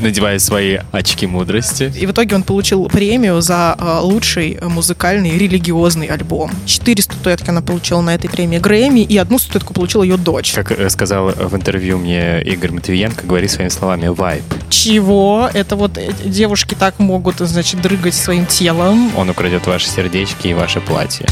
[0.00, 1.92] надевая свои очки мудрости.
[1.96, 6.50] И в итоге он получил премию за э, лучший музыкальный религиозный альбом.
[6.66, 10.52] Четыре статуэтки она получила на этой премии Грэмми, и одну статуэтку получила ее дочь.
[10.52, 14.44] Как э, сказал в интервью мне Игорь Матвиенко, говори своими словами, вайп.
[14.70, 15.48] Чего?
[15.52, 19.12] Это вот э, девушки так могут, значит, дрыгать своим телом.
[19.16, 21.26] Он украдет ваши сердечки и ваше платье.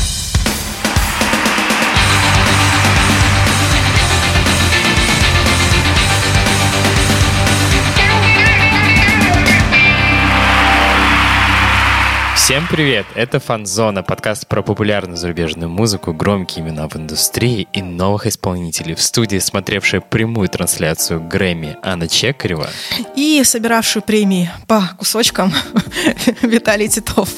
[12.53, 13.07] Всем привет!
[13.15, 18.95] Это Фанзона, подкаст про популярную зарубежную музыку, громкие имена в индустрии и новых исполнителей.
[18.95, 22.69] В студии смотревшая прямую трансляцию Грэмми Анна Чекарева.
[23.17, 25.51] И собиравшую премии по кусочкам
[26.43, 27.31] Виталий Титов.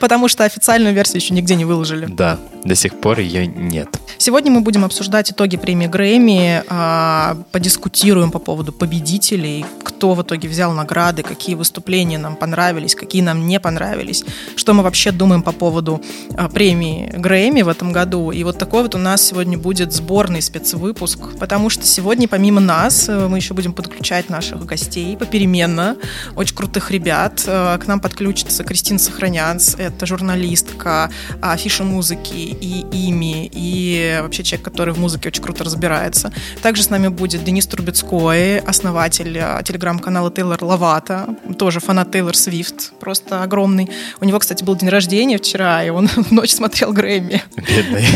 [0.00, 2.06] Потому что официальную версию еще нигде не выложили.
[2.06, 3.90] Да, до сих пор ее нет.
[4.16, 10.48] Сегодня мы будем обсуждать итоги премии Грэмми, а, подискутируем по поводу победителей, кто в итоге
[10.48, 14.24] взял награды, какие выступления нам понравились, какие нам не понравились,
[14.62, 16.00] что мы вообще думаем по поводу
[16.36, 18.30] а, премии Грэмми в этом году.
[18.30, 23.08] И вот такой вот у нас сегодня будет сборный спецвыпуск, потому что сегодня помимо нас
[23.08, 25.96] э, мы еще будем подключать наших гостей попеременно,
[26.36, 27.42] очень крутых ребят.
[27.44, 31.10] Э, к нам подключится Кристина Сохранянц, это журналистка,
[31.40, 36.32] афиша музыки и ими, и вообще человек, который в музыке очень круто разбирается.
[36.62, 42.92] Также с нами будет Денис Трубецкой, основатель э, телеграм-канала Тейлор Лавата, тоже фанат Тейлор Свифт,
[43.00, 43.90] просто огромный.
[44.20, 47.42] У него, кстати, был день рождения вчера, и он в ночь смотрел Грэмми.
[47.56, 48.06] Бедный.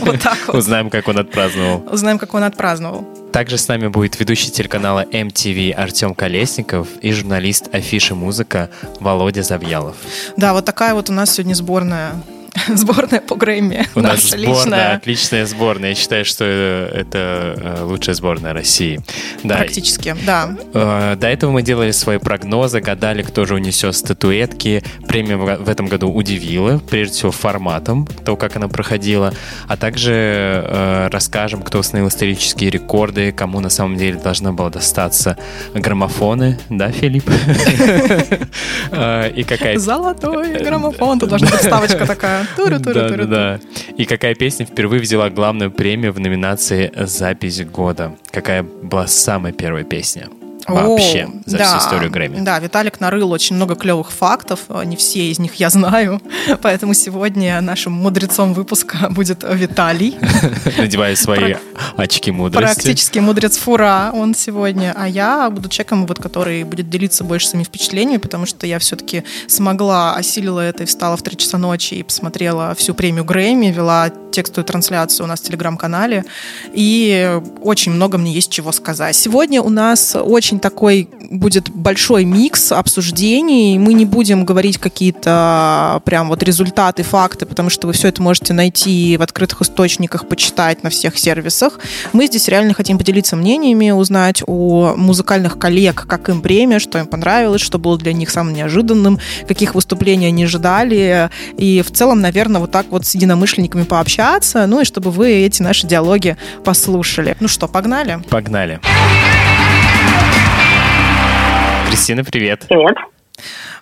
[0.00, 0.56] Вот так вот.
[0.56, 1.82] Узнаем, как он отпраздновал.
[1.90, 3.04] Узнаем, как он отпраздновал.
[3.32, 8.70] Также с нами будет ведущий телеканала MTV Артем Колесников и журналист афиши «Музыка»
[9.00, 9.96] Володя Завьялов.
[10.36, 12.12] Да, вот такая вот у нас сегодня сборная
[12.68, 13.86] сборная по Грэмми.
[13.94, 14.96] У нас сборная, личная.
[14.96, 15.90] отличная сборная.
[15.90, 19.00] Я считаю, что это э, лучшая сборная России.
[19.44, 19.56] Да.
[19.56, 20.56] Практически, да.
[20.74, 24.82] Э, до этого мы делали свои прогнозы, гадали, кто же унесет статуэтки.
[25.06, 29.32] Премия в этом году удивила, прежде всего форматом, то, как она проходила,
[29.68, 35.36] а также э, расскажем, кто установил исторические рекорды, кому на самом деле должна была достаться
[35.74, 37.30] граммофоны, да, Филипп?
[38.90, 39.78] И какая...
[39.78, 42.39] Золотой граммофон, тут должна быть ставочка такая.
[42.56, 43.60] Туру, туру, туру, да.
[43.96, 48.16] И какая песня впервые взяла главную премию в номинации «Запись года»?
[48.30, 50.28] Какая была самая первая песня?
[50.66, 52.40] Вообще О, за да, всю историю Грэмми.
[52.40, 56.20] Да, Виталик нарыл очень много клевых фактов, не все из них я знаю,
[56.62, 60.16] поэтому сегодня нашим мудрецом выпуска будет Виталий.
[60.78, 61.54] Надевая свои
[61.96, 62.74] очки мудрости.
[62.74, 67.64] Практически мудрец фура он сегодня, а я буду человеком, вот, который будет делиться больше своими
[67.64, 72.02] впечатлениями, потому что я все-таки смогла, осилила это и встала в 3 часа ночи и
[72.02, 76.24] посмотрела всю премию Грэмми, вела текстовую трансляцию у нас в Телеграм-канале,
[76.72, 79.16] и очень много мне есть чего сказать.
[79.16, 83.78] Сегодня у нас очень такой будет большой микс обсуждений.
[83.78, 88.52] Мы не будем говорить какие-то прям вот результаты, факты, потому что вы все это можете
[88.52, 91.78] найти в открытых источниках, почитать на всех сервисах.
[92.12, 97.06] Мы здесь реально хотим поделиться мнениями, узнать у музыкальных коллег, как им премия, что им
[97.06, 101.30] понравилось, что было для них самым неожиданным, каких выступлений они ожидали.
[101.56, 105.62] И в целом, наверное, вот так вот с единомышленниками пообщаться, ну и чтобы вы эти
[105.62, 107.36] наши диалоги послушали.
[107.40, 108.20] Ну что, погнали?
[108.28, 108.80] Погнали.
[112.00, 112.64] Кристина, привет.
[112.66, 112.96] Привет.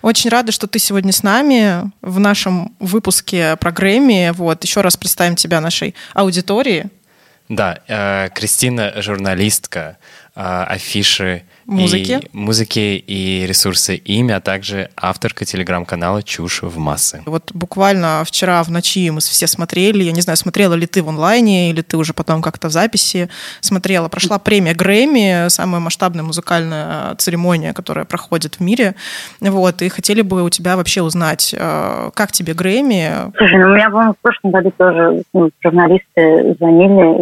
[0.01, 4.33] Очень рада, что ты сегодня с нами в нашем выпуске про Грэмми.
[4.35, 6.87] Вот, еще раз представим тебя нашей аудитории.
[7.47, 9.99] Да, э, Кристина журналистка,
[10.35, 12.19] афиши музыки.
[12.23, 17.21] И, музыки и ресурсы имя, а также авторка телеграм-канала «Чушь в массы».
[17.25, 21.09] Вот буквально вчера в ночи мы все смотрели, я не знаю, смотрела ли ты в
[21.09, 23.29] онлайне, или ты уже потом как-то в записи
[23.61, 24.09] смотрела.
[24.09, 28.95] Прошла премия Грэмми, самая масштабная музыкальная церемония, которая проходит в мире.
[29.39, 33.31] Вот, и хотели бы у тебя вообще узнать, э, как тебе Грэмми?
[33.37, 37.21] Слушай, ну у меня, по-моему, в прошлом году тоже ну, журналисты звонили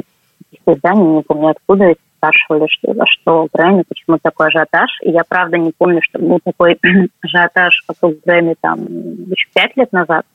[0.52, 4.90] из изданий, не помню откуда, спрашивали, что за что Грэмми, почему такой ажиотаж.
[5.04, 6.78] И я, правда, не помню, что был такой
[7.22, 10.26] ажиотаж вокруг Грэмми там еще пять лет назад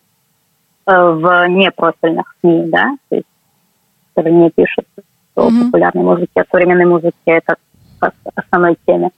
[0.86, 3.28] э, в непрофильных СМИ, да, то есть,
[4.14, 4.86] которые не пишут
[5.34, 5.64] о mm-hmm.
[5.66, 7.56] популярной музыке, о современной музыке, это
[8.34, 9.10] основной теме.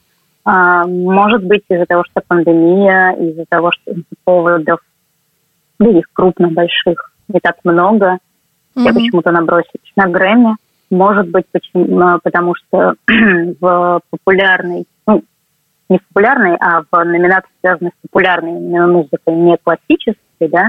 [0.44, 3.94] А, может быть, из-за того, что пандемия, из-за того, что
[4.24, 4.80] поводов,
[5.78, 8.18] да их крупно больших не так много,
[8.76, 8.82] mm-hmm.
[8.82, 10.56] я почему-то набросилась на Грэмми.
[10.94, 12.94] Может быть, почему, потому что
[13.60, 15.24] в популярной, ну,
[15.88, 18.52] не в популярной, а в номинации, связанной с популярной
[18.86, 20.68] музыкой, не классической, да,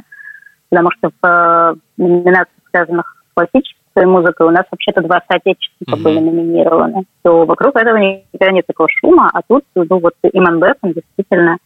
[0.70, 4.48] потому что в номинациях, связанных с классической музыкой.
[4.48, 6.04] У нас вообще-то два соотечественника mm-hmm.
[6.04, 7.06] были номинированы.
[7.22, 11.58] То вокруг этого никогда нет такого шума, а тут, ну, вот Иман Бэкон действительно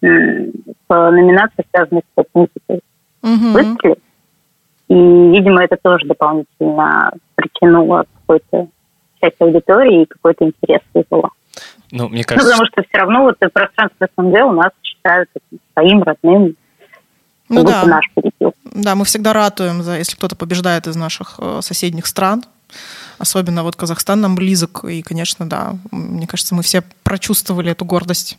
[0.00, 2.80] в номинации, связанной с поп-музыкой,
[3.22, 3.52] mm-hmm.
[3.52, 3.98] выстрелил.
[4.88, 8.68] И, видимо, это тоже дополнительно притянуло какой-то
[9.20, 11.30] часть аудитории и какой-то интерес вызвало.
[11.90, 12.46] Ну, мне кажется...
[12.46, 15.38] Ну, потому что все равно вот пространство СНГ у нас считается
[15.74, 16.56] своим родным,
[17.48, 17.84] ну да.
[17.84, 18.04] наш.
[18.64, 22.42] Да, мы всегда ратуем, за, если кто-то побеждает из наших э, соседних стран.
[23.18, 24.84] Особенно вот Казахстан нам близок.
[24.84, 28.36] И, конечно, да, мне кажется, мы все прочувствовали эту гордость.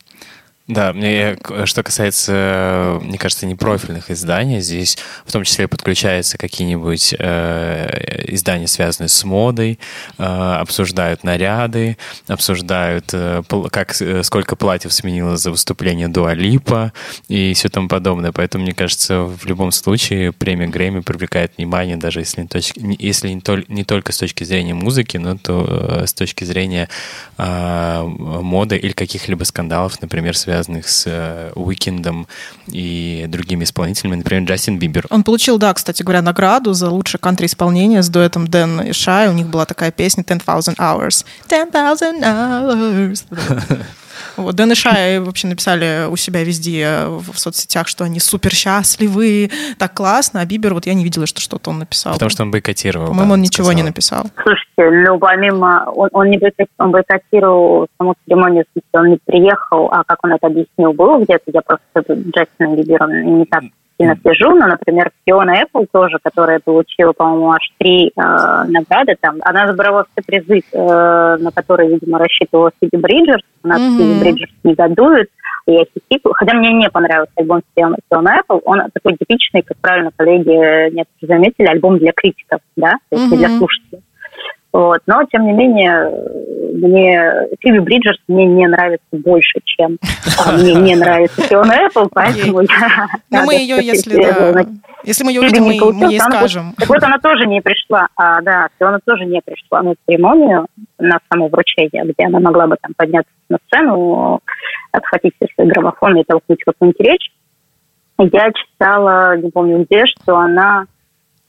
[0.68, 8.24] Да, мне, что касается, мне кажется, непрофильных изданий, здесь в том числе подключаются какие-нибудь э,
[8.34, 9.78] издания, связанные с модой,
[10.18, 13.42] э, обсуждают наряды, обсуждают, э,
[13.72, 16.92] как, э, сколько платьев сменилось за выступление Дуалипа
[17.28, 18.32] и все тому подобное.
[18.32, 23.30] Поэтому, мне кажется, в любом случае премия Грэмми привлекает внимание, даже если не, точки, если
[23.30, 26.90] не, тол- не только с точки зрения музыки, но то э, с точки зрения
[27.38, 32.26] э, моды или каких-либо скандалов, например, связанных связанных с Уикендом
[32.66, 35.06] и другими исполнителями, например, Джастин Бибер.
[35.10, 39.28] Он получил, да, кстати говоря, награду за лучшее кантри-исполнение с дуэтом Дэн и Шай.
[39.28, 41.24] У них была такая песня «Ten Thousand Hours».
[41.48, 43.24] «Ten Thousand Hours».
[44.38, 50.40] Вот, Шай вообще написали у себя везде в соцсетях, что они супер счастливы, так классно,
[50.40, 52.14] а Бибер, вот я не видела, что что-то он написал.
[52.14, 53.08] Потому что он бойкотировал.
[53.08, 53.76] По-моему, да, он ничего сказал.
[53.76, 54.26] не написал.
[54.42, 59.18] Слушайте, ну, помимо, он, он не бойкотировал, он бойкотировал саму церемонию, в смысле, он не
[59.24, 63.64] приехал, а как он это объяснил, было где-то, я просто Джастином Бибером не так
[63.98, 69.36] сильно слежу, но, например, Фиона Apple тоже, которая получила, по-моему, аж три э, награды там,
[69.42, 73.98] она забрала все призы, э, на которые, видимо, рассчитывала Фиби Бриджерс, у нас mm-hmm.
[73.98, 75.28] Фиби Бриджерс негодует,
[75.66, 80.10] и я хихикаю, хотя мне не понравился альбом Фиона Apple, он такой типичный, как правильно
[80.16, 83.36] коллеги нет заметили, альбом для критиков, да, то есть mm-hmm.
[83.36, 84.02] не для слушателей.
[84.72, 85.00] Вот.
[85.06, 86.10] Но, тем не менее,
[86.74, 89.98] мне Фиби Бриджерс мне не нравится больше, чем
[90.58, 93.06] мне не нравится Фиона Эппл, поэтому я...
[93.30, 94.22] Ну, мы ее, если,
[95.04, 96.74] если мы ее увидим, мы, ей скажем.
[96.76, 100.66] Так вот, она тоже не пришла, а, да, Фиона тоже не пришла на церемонию,
[100.98, 104.40] на само вручение, где она могла бы там подняться на сцену,
[104.92, 107.32] отхватить все свои граммофоны и толкнуть какую-нибудь речь.
[108.18, 110.86] Я читала, не помню где, что она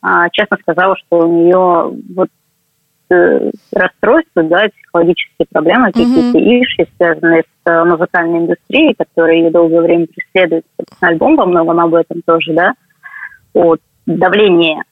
[0.02, 2.30] а, честно сказала, что у нее вот
[3.74, 6.62] расстройства, да, психологические проблемы, какие-то mm-hmm.
[6.62, 10.66] иши, связанные с э, музыкальной индустрией, которые ее долгое время преследуют.
[11.00, 12.74] Альбом во многом об этом тоже, да,
[13.54, 14.84] от давления,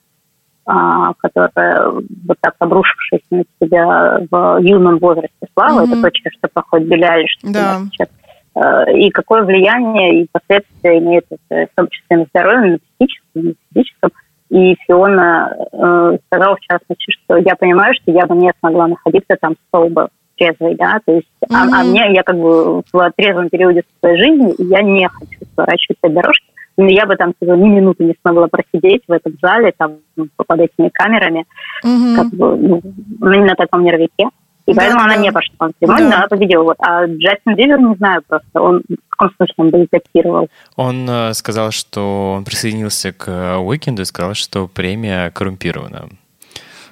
[0.66, 1.90] а, которое
[2.26, 5.92] вот так обрушившееся на себя в юном возрасте слава, mm-hmm.
[5.92, 7.80] это точно, что проходит Билли Айлиш, да.
[7.92, 8.08] сейчас
[8.54, 13.42] э, и какое влияние и последствия имеет это, в том числе на здоровье, на психическом,
[13.42, 14.10] на физическом.
[14.50, 19.36] И Фиона э, сказала, в частности, что я понимаю, что я бы не смогла находиться
[19.40, 20.08] там соба
[20.38, 21.54] трезвой, да, то есть, mm-hmm.
[21.54, 25.98] а, а мне, я как бы в трезвом периоде своей жизни, я не хочу сворачивать
[26.00, 26.46] по дорожке,
[26.76, 29.96] но я бы там ни минуты не смогла просидеть в этом зале, там,
[30.36, 31.44] под этими камерами,
[31.84, 32.14] mm-hmm.
[32.16, 32.80] как бы, ну,
[33.20, 34.28] на таком нервике.
[34.68, 35.04] И да, поэтому да.
[35.06, 36.16] она не пошла на церемонию, да.
[36.18, 36.62] она победила.
[36.62, 36.76] Вот.
[36.80, 40.48] А Джастин Бибер, не знаю просто, он в каком смысле он бойкотировал?
[40.76, 46.10] Он э, сказал, что он присоединился к Уикенду и сказал, что премия коррумпирована.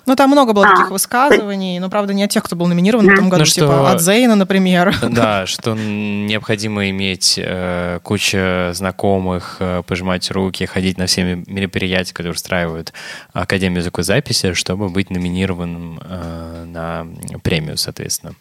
[0.06, 0.70] Ну, там много было а.
[0.70, 3.60] таких высказываний, но, правда, не от тех, кто был номинирован в этом году, ну, что,
[3.60, 4.94] типа от Зейна, например.
[5.16, 12.32] Да, что необходимо иметь э, кучу знакомых, э, пожимать руки, ходить на все мероприятия, которые
[12.34, 12.92] устраивают
[13.32, 17.06] Академию звукозаписи, чтобы быть номинированным э, на
[17.42, 18.34] премию, соответственно.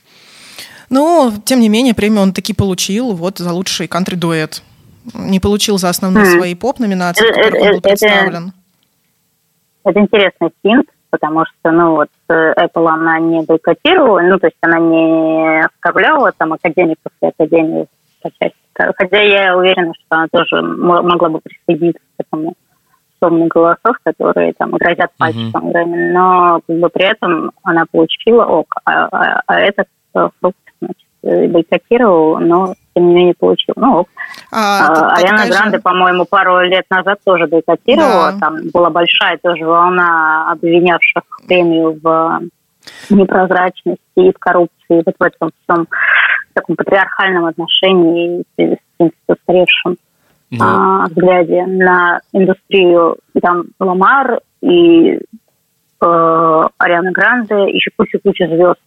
[0.89, 4.61] Ну, тем не менее, премию он таки получил вот за лучший кантри-дуэт.
[5.13, 6.37] Не получил за основные mm.
[6.37, 8.53] свои поп-номинации, в которых он был представлен.
[9.83, 14.57] Это интересный хинт, потому что, ну, вот э, Apple, она не бойкотировала, ну, то есть
[14.61, 17.87] она не оскорбляла там академиков и академию
[18.21, 18.57] по части.
[18.73, 22.55] Хотя я уверена, что она тоже могла бы присоединиться к этому
[23.21, 26.11] сумме голосов, которые там грозят пальчиком mm-hmm.
[26.11, 30.57] но как бы при этом она получила ок, а, а, а этот э, фрукт,
[31.25, 33.73] бойкотировал, но тем не менее получил.
[33.75, 34.07] Ну,
[34.51, 35.81] а, а, Ариана Гранде, же...
[35.81, 38.33] по-моему, пару лет назад тоже бойкотировала.
[38.33, 38.39] Да.
[38.39, 42.41] Там была большая тоже волна обвинявших премию в
[43.09, 45.87] непрозрачности и в коррупции, вот в этом всем
[46.53, 49.97] таком патриархальном отношении с принципе устаревшим
[50.51, 50.57] ну.
[50.61, 53.17] а, взгляде на индустрию.
[53.41, 55.19] Там Ламар и
[56.01, 58.79] э, Ариана Гранде, еще куча-куча звезд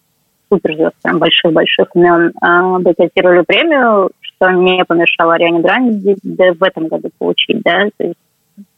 [0.48, 7.10] суперзвезд, прям больших-больших имен, э, бойкотировали премию, что не помешало Ариане Гранде в этом году
[7.18, 8.16] получить, да, то есть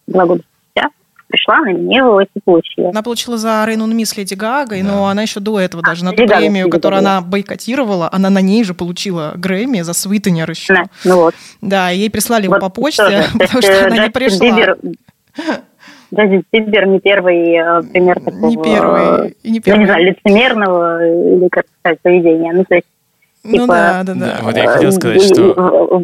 [0.07, 0.91] два года спустя.
[1.29, 2.91] пришла, номинировалась и получила.
[2.91, 6.27] Она получила за on Miss Леди Гагой, но она еще до этого даже на ту
[6.27, 7.19] Гага, премию, Леди которую Гага.
[7.19, 10.75] она бойкотировала, она на ней же получила Грэмми за Sweetener еще.
[10.75, 11.35] Да, ну вот.
[11.61, 13.23] Да, ей прислали его Вот по почте, тоже.
[13.33, 14.47] То потому что она не пришла.
[14.47, 14.79] Бибер-
[16.15, 20.05] Джастин Бибер не первый э, пример такого, Не первый, не ну, не знаю, первый.
[20.05, 22.53] лицемерного или, как сказать, поведения.
[22.53, 22.87] Ну, то есть,
[23.43, 24.39] Ну типа, да, да, Да, да.
[24.43, 25.43] вот я хотел э, сказать, что...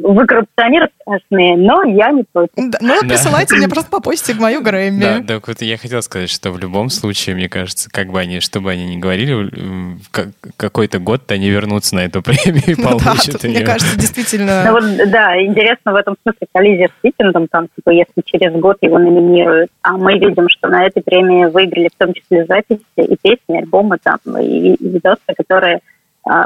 [0.02, 2.52] Вы коррупционеры страшные, но я не против.
[2.56, 3.08] Да, Ну, Да.
[3.08, 5.00] присылайте мне просто по почте мою Грэмми.
[5.00, 8.40] Да, так вот я хотел сказать, что в любом случае, мне кажется, как бы они,
[8.40, 12.98] что бы они ни говорили, в какой-то год они вернутся на эту премию и Ну
[12.98, 13.50] да, получат тут, ее.
[13.50, 14.68] мне кажется, Ну действительно...
[14.72, 18.98] вот, да, интересно в этом смысле коллизия с Викингом, там, типа, если через год его
[18.98, 23.58] номинируют, а мы видим, что на этой премии выиграли в том числе записи и песни,
[23.58, 25.80] альбомы, там, и, и видосы, которые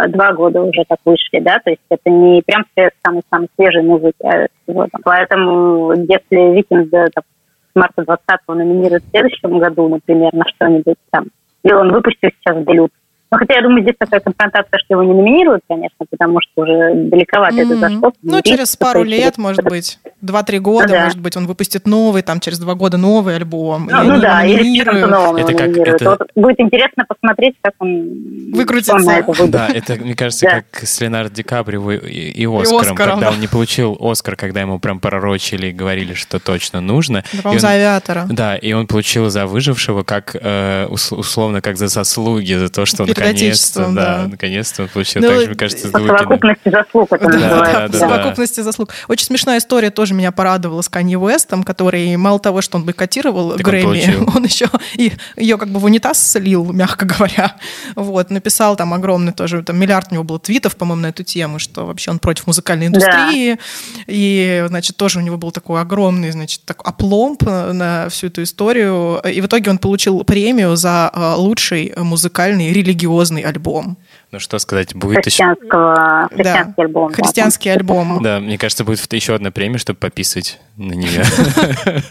[0.09, 4.23] два года уже так вышли, да, то есть это не прям все самые-самые свежие музыки,
[4.23, 5.01] а там.
[5.03, 7.25] Поэтому если Викинг там,
[7.73, 11.27] с марта 20-го номинирует в следующем году, например, на что-нибудь там,
[11.63, 12.95] и он выпустил сейчас делюкс,
[13.31, 16.95] ну, хотя я думаю, здесь такая конфронтация, что его не номинируют, конечно, потому что уже
[16.95, 17.81] далековато это Мгм.
[17.81, 18.13] зашло.
[18.23, 21.05] Ну, через пару Через- лет, может быть, два-три года, Ну да.
[21.05, 23.89] может быть, он выпустит новый, там, через два года новый альбом.
[23.89, 25.01] и Ну, ну да, или номинируют.
[25.01, 26.03] чем-то новым Это его как- номинируют.
[26.03, 28.95] это- Вот будет интересно посмотреть, как он Выкрутится.
[28.95, 29.47] он это.
[29.49, 30.63] Да, это, мне кажется, Да.
[30.63, 31.97] как с Леонардо Ди Каприо и,
[32.31, 33.31] и Оскаром, Оскаром, когда да.
[33.31, 37.25] он не получил Оскар, когда ему прям пророчили и говорили, что точно нужно.
[37.43, 38.27] Да, И он- за авиатора.
[38.31, 42.85] Да, и он получил за выжившего как э, ус- условно как за заслуги, за то,
[42.87, 44.29] что он Отечеством, да, да.
[44.29, 45.23] наконец-то он получил.
[45.23, 46.19] Ну, Также, мне кажется, с По Лукиным.
[46.19, 47.73] совокупности заслуг это Да, называется.
[47.73, 47.99] да, да.
[47.99, 48.91] совокупности заслуг.
[49.09, 53.53] Очень смешная история тоже меня порадовала с Канье Уэстом, который мало того, что он бойкотировал
[53.53, 57.57] Так Грэмми, он, еще и ее как бы в унитаз слил, мягко говоря.
[57.95, 61.59] Вот, написал там огромный тоже, там миллиард у него было твитов, по-моему, на эту тему,
[61.59, 63.59] что вообще он против музыкальной индустрии.
[64.07, 69.21] И, значит, тоже у него был такой огромный, значит, такой опломб на всю эту историю.
[69.29, 73.97] И в итоге он получил премию за э, лучший музыкальный религиозный альбом.
[74.33, 75.45] Ну что сказать, будет еще...
[75.45, 77.09] Христианского, христианский альбом.
[77.11, 77.15] да.
[77.15, 78.23] Христианский альбом.
[78.23, 81.23] Да, мне кажется, будет еще одна премия, чтобы пописать на нее.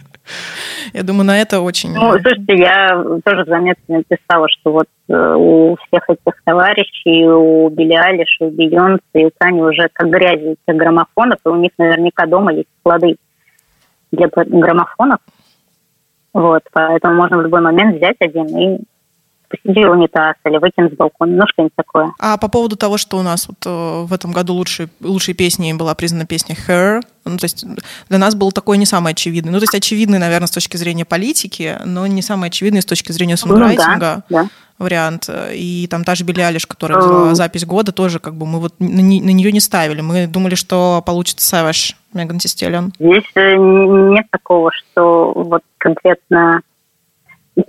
[0.94, 1.94] Я думаю, на это очень...
[1.94, 7.96] Ну, слушайте, я тоже заметно написала, что вот э, у всех этих товарищей, у Билли
[7.96, 12.26] Алиш, у Бейонсе, и у Кани уже как грязи этих граммофонов, и у них наверняка
[12.26, 13.18] дома есть склады
[14.12, 15.20] для граммофонов.
[16.34, 18.80] Вот, поэтому можно в любой момент взять один и
[19.64, 22.12] в унитаз или выкинуть с балкона, ну, что-нибудь такое.
[22.20, 25.74] А по поводу того, что у нас вот э, в этом году лучшей, лучшей песней
[25.74, 27.66] была признана песня Her, ну, то есть
[28.10, 29.52] для нас был такой не самый очевидный.
[29.52, 33.12] Ну, то есть очевидный, наверное, с точки зрения политики, но не самый очевидный с точки
[33.12, 34.48] зрения Ну, сонграйтинга да, да.
[34.80, 35.30] вариант.
[35.54, 37.02] И там та же Билли Алиш, которая Э.
[37.02, 40.02] взяла запись года, тоже как бы мы вот на, не- на нее не ставили.
[40.02, 42.92] Мы думали, что получится Savage, Меган Stallion.
[43.00, 46.62] Здесь э, нет такого, что вот конкретно...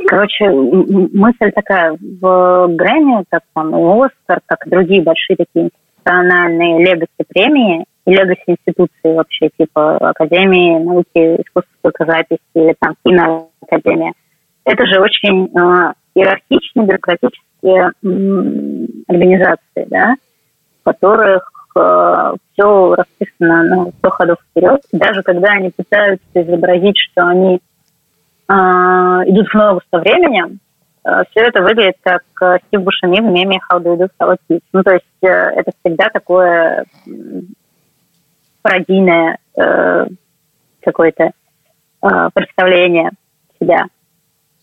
[0.06, 7.84] Короче, мысль такая, в Грэмми, как там и Оскар, как другие большие такие институциональные легаси-премии
[8.06, 14.12] и легаси-институции вообще, типа Академии науки, искусства звукозаписи или там киноакадемия,
[14.64, 20.14] это же очень э, иерархичные, бюрократические м, организации, да,
[20.80, 24.80] в которых все расписано на 100 ходов вперед.
[24.92, 27.60] Даже когда они пытаются изобразить, что они э,
[28.50, 30.58] идут в ногу со временем,
[31.02, 34.40] все это выглядит как э, Стив Бушеми в меме «How do you do, how it
[34.50, 34.60] is».
[34.72, 36.84] Ну, то есть э, это всегда такое
[38.62, 40.06] пародийное э,
[40.82, 41.30] какое-то
[42.02, 43.10] э, представление
[43.58, 43.86] себя.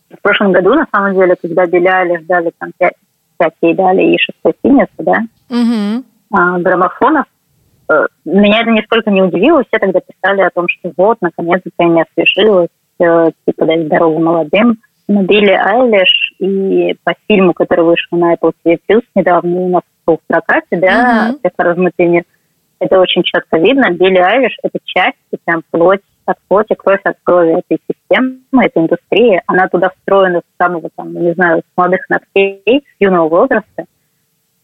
[0.09, 2.93] В прошлом году, на самом деле, когда Беляли ждали там пять,
[3.37, 6.05] пять ей дали и шестой финис, да, Мгм.
[6.31, 7.25] а, граммофонов,
[7.89, 9.63] э, меня это нисколько не удивило.
[9.63, 14.79] Все тогда писали о том, что вот, наконец-то освежилась, э, типа «Дай дорогу молодым».
[15.07, 20.17] Но Билли Айлиш и по фильму, который вышел на Apple TV недавно у нас был
[20.17, 21.33] в прокате, да.
[21.41, 22.23] «Цифра размытый мир»,
[22.79, 23.91] это очень четко видно.
[23.91, 28.83] Билли Айлиш– это часть, и прям плоть от плоти, кровь от крови этой системы, этой
[28.83, 29.41] индустрии.
[29.47, 33.85] Она туда встроена с самого, там, не знаю, с молодых ногтей, с юного возраста.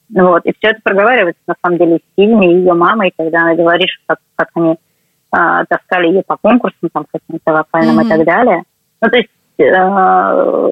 [0.09, 0.45] Вот.
[0.45, 4.19] И все это проговаривается, на самом деле, в фильме ее мамой, когда она говорит, как,
[4.35, 4.75] как они
[5.35, 8.05] а, таскали ее по конкурсам, там, каким-то вокальным Мгм.
[8.05, 8.63] и так далее.
[9.01, 10.69] Ну, то есть а,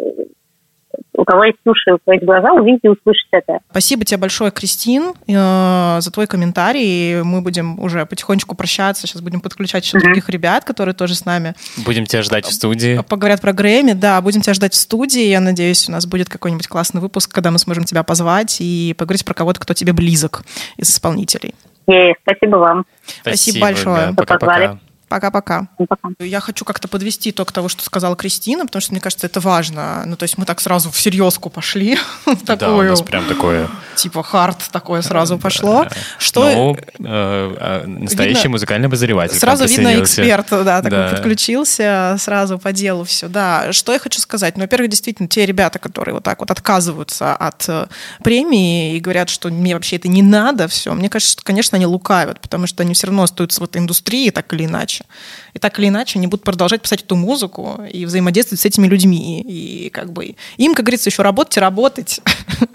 [1.17, 3.59] у кого есть уши, у кого есть глаза, увидите и услышите это.
[3.69, 7.21] Спасибо тебе большое, Кристин, э, за твой комментарий.
[7.23, 9.07] Мы будем уже потихонечку прощаться.
[9.07, 10.05] Сейчас будем подключать еще Мгм.
[10.07, 11.53] других ребят, которые тоже с нами
[11.85, 13.01] Будем тебя ждать в студии.
[13.07, 13.93] поговорят про Грэмми.
[13.93, 15.23] Да, будем тебя ждать в студии.
[15.23, 19.23] Я надеюсь, у нас будет какой-нибудь классный выпуск, когда мы сможем тебя позвать и поговорить
[19.25, 20.43] про кого-то, кто тебе близок
[20.77, 21.53] из исполнителей.
[21.87, 22.85] И спасибо вам.
[23.05, 24.79] Спасибо большое, да, что позвали.
[25.11, 25.67] Пока-пока.
[25.77, 26.09] Пока.
[26.19, 30.03] Я хочу как-то подвести итог того, что сказала Кристина, потому что, мне кажется, это важно.
[30.05, 31.97] Ну, то есть мы так сразу в серьезку пошли.
[32.45, 33.69] Да, у нас прям такое...
[33.95, 35.85] типа, хард такое сразу пошло.
[36.17, 39.37] Что Ну, э, э, настоящий Видно- музыкальный обозреватель.
[39.37, 41.09] Сразу видно эксперт, да, такой Да.
[41.09, 43.27] подключился, сразу по делу все.
[43.27, 44.55] Да, что я хочу сказать?
[44.55, 47.87] Ну, во-первых, действительно, те ребята, которые вот так вот отказываются от э,
[48.23, 51.85] премии и говорят, что мне вообще это не надо, все, мне кажется, что, конечно, они
[51.85, 54.65] лукавят, потому что они все равно остаются в этой индустрии так или
[55.01, 55.07] иначе.
[55.53, 59.41] И так или иначе они будут продолжать писать эту музыку и взаимодействовать с этими людьми.
[59.41, 62.21] И как бы им, как говорится, еще работать и работать.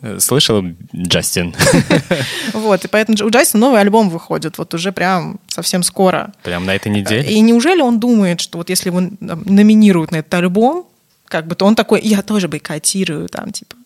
[0.03, 0.63] Э, Слышал,
[0.95, 1.55] Джастин?
[2.53, 6.33] Вот, и поэтому у Джайсона новый альбом выходит вот уже прям совсем скоро.
[6.43, 7.29] Прям на этой неделе?
[7.31, 10.87] И неужели он думает, что вот если его номинируют на этот альбом,
[11.27, 13.77] как бы, то он такой, я тоже бойкотирую, там, типа.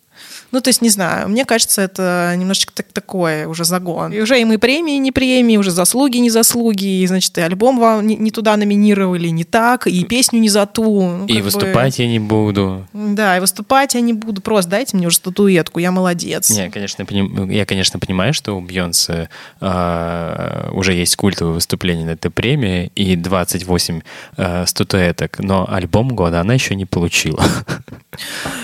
[0.52, 4.12] Ну, то есть, не знаю, мне кажется, это немножечко так, такое уже загон.
[4.12, 7.78] И уже им и премии, не премии, уже заслуги, не заслуги, и, значит, и альбом
[7.78, 11.02] вам не, не туда номинировали, не так, и песню не за ту.
[11.02, 12.86] Ну, И как бы- выступать я не буду.
[12.92, 16.50] Да, и выступать я не буду, просто дайте мне уже статуэтку, я молодец.
[16.50, 19.28] Не, конечно, поним- я, конечно, понимаю, что у Бьонса
[19.60, 24.00] а, уже есть культовое выступление на этой премии и 28
[24.36, 27.44] а, статуэток, но альбом года она еще не получила.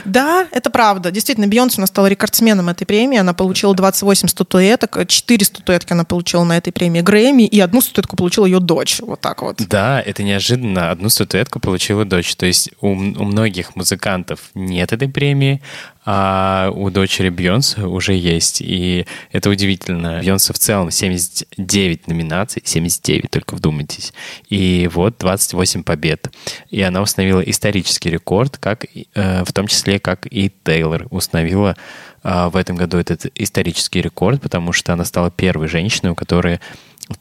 [0.04, 1.10] Да, это правда.
[1.10, 3.18] Действительно, Бейонсе она стала рекордсменом этой премии.
[3.18, 5.06] Она получила 28 статуэток.
[5.06, 9.00] 4 статуэтки она получила на этой премии Грэмми, и одну статуэтку получила ее дочь.
[9.00, 9.56] Вот так вот.
[9.68, 10.90] Да, это неожиданно.
[10.90, 12.34] Одну статуэтку получила дочь.
[12.36, 15.62] То есть у, у многих музыкантов нет этой премии,
[16.08, 18.60] а у дочери Бьонса уже есть.
[18.60, 20.20] И это удивительно.
[20.22, 24.12] Бьонса в целом 79 номинаций, 79, только вдумайтесь.
[24.48, 26.30] И вот 28 побед.
[26.70, 31.76] И она установила исторический рекорд, как, э, в том числе, как и Тейлор установила
[32.22, 36.60] а, в этом году этот исторический рекорд, потому что она стала первой женщиной, у которой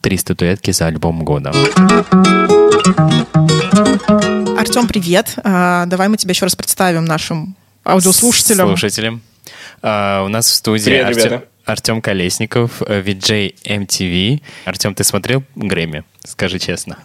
[0.01, 1.51] три статуэтки за альбом года.
[4.57, 5.35] Артем, привет.
[5.43, 8.67] А, давай мы тебя еще раз представим нашим аудиослушателям.
[8.69, 9.21] Слушателям.
[9.81, 11.45] А, у нас в студии Привет, Артем, ребята.
[11.65, 14.41] Артем Колесников, VJ MTV.
[14.65, 16.03] Артем, ты смотрел Грэмми?
[16.23, 16.97] Скажи честно.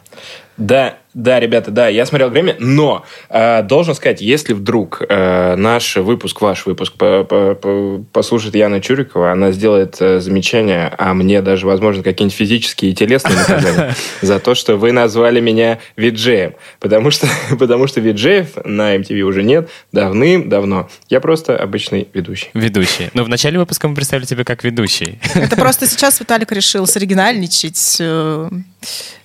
[0.56, 5.96] Да, да, ребята, да, я смотрел Грэмми, но э, должен сказать, если вдруг э, наш
[5.96, 11.42] выпуск, ваш выпуск по- по- по- послушает Яна Чурикова, она сделает э, замечание, а мне
[11.42, 16.54] даже, возможно, какие-нибудь физические и телесные наказания за то, что вы назвали меня виджеем.
[16.78, 17.26] Потому что,
[17.58, 20.88] потому что виджеев на MTV уже нет давным-давно.
[21.08, 22.48] Я просто обычный ведущий.
[22.54, 23.10] Ведущий.
[23.14, 25.18] Но в начале выпуска мы представили тебя как ведущий.
[25.34, 28.48] Это просто сейчас Виталик решил соригинальничать э,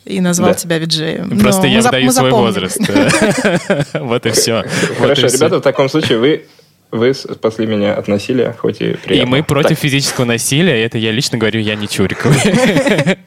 [0.05, 0.55] и назвал Да.
[0.55, 1.39] тебя виджеем.
[1.39, 2.79] Просто Но я выдаю свой возраст.
[3.93, 4.63] Вот и все.
[4.99, 6.45] Хорошо, ребята, в таком случае вы,
[6.95, 9.31] вы спасли меня от насилия, хоть и И приятно.
[9.31, 10.83] мы против Так, физического насилия.
[10.83, 12.37] Это я лично говорю, я не Чуриковой.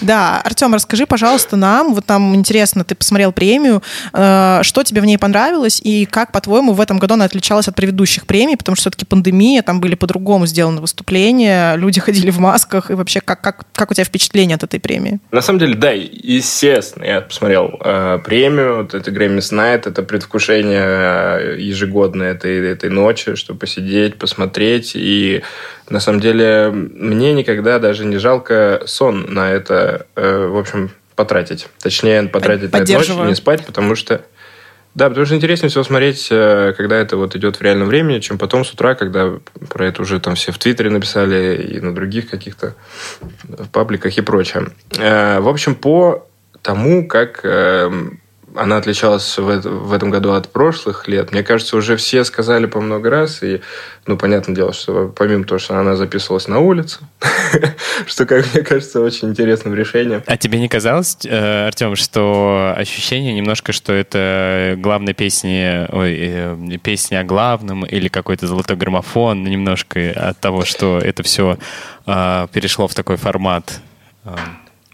[0.00, 5.04] Да, Артем, расскажи, пожалуйста, нам, вот нам интересно, ты посмотрел премию, э, что тебе в
[5.04, 8.82] ней понравилось и как, по-твоему, в этом году она отличалась от предыдущих премий, потому что
[8.82, 13.66] все-таки пандемия, там были по-другому сделаны выступления, люди ходили в масках, и вообще, как, как,
[13.74, 15.18] как у тебя впечатление от этой премии?
[15.30, 20.80] На самом деле, да, естественно, я посмотрел э, премию, вот это Грэммис Найт, это предвкушение
[20.80, 24.92] э, ежегодное этой, этой ночи, чтобы посидеть, посмотреть.
[24.94, 25.42] И
[25.88, 31.68] на самом деле мне никогда даже не жалко сон на это, э, в общем, потратить.
[31.82, 34.22] Точнее, потратить на эту ночь не спать, потому что
[34.94, 38.38] да, потому что интереснее всего смотреть, э, когда это вот идет в реальном времени, чем
[38.38, 39.34] потом с утра, когда
[39.68, 42.74] про это уже там все в Твиттере написали и на других каких-то
[43.70, 44.68] пабликах и прочее.
[44.98, 46.26] Э, В общем, по
[46.60, 47.90] тому, как э,
[48.56, 52.66] она отличалась в, это- в этом году от прошлых лет, мне кажется, уже все сказали
[52.66, 53.60] по много раз, и,
[54.06, 56.98] ну, понятное дело, что помимо того, что она записывалась на улице,
[58.06, 60.22] что, как мне кажется, очень интересным решением.
[60.26, 66.56] А тебе не казалось, э, Артем, что ощущение немножко, что это главная песня, ой, э,
[66.82, 71.58] песня о главном или какой-то золотой граммофон, немножко от того, что это все
[72.04, 73.80] перешло в такой формат?
[74.24, 74.34] э,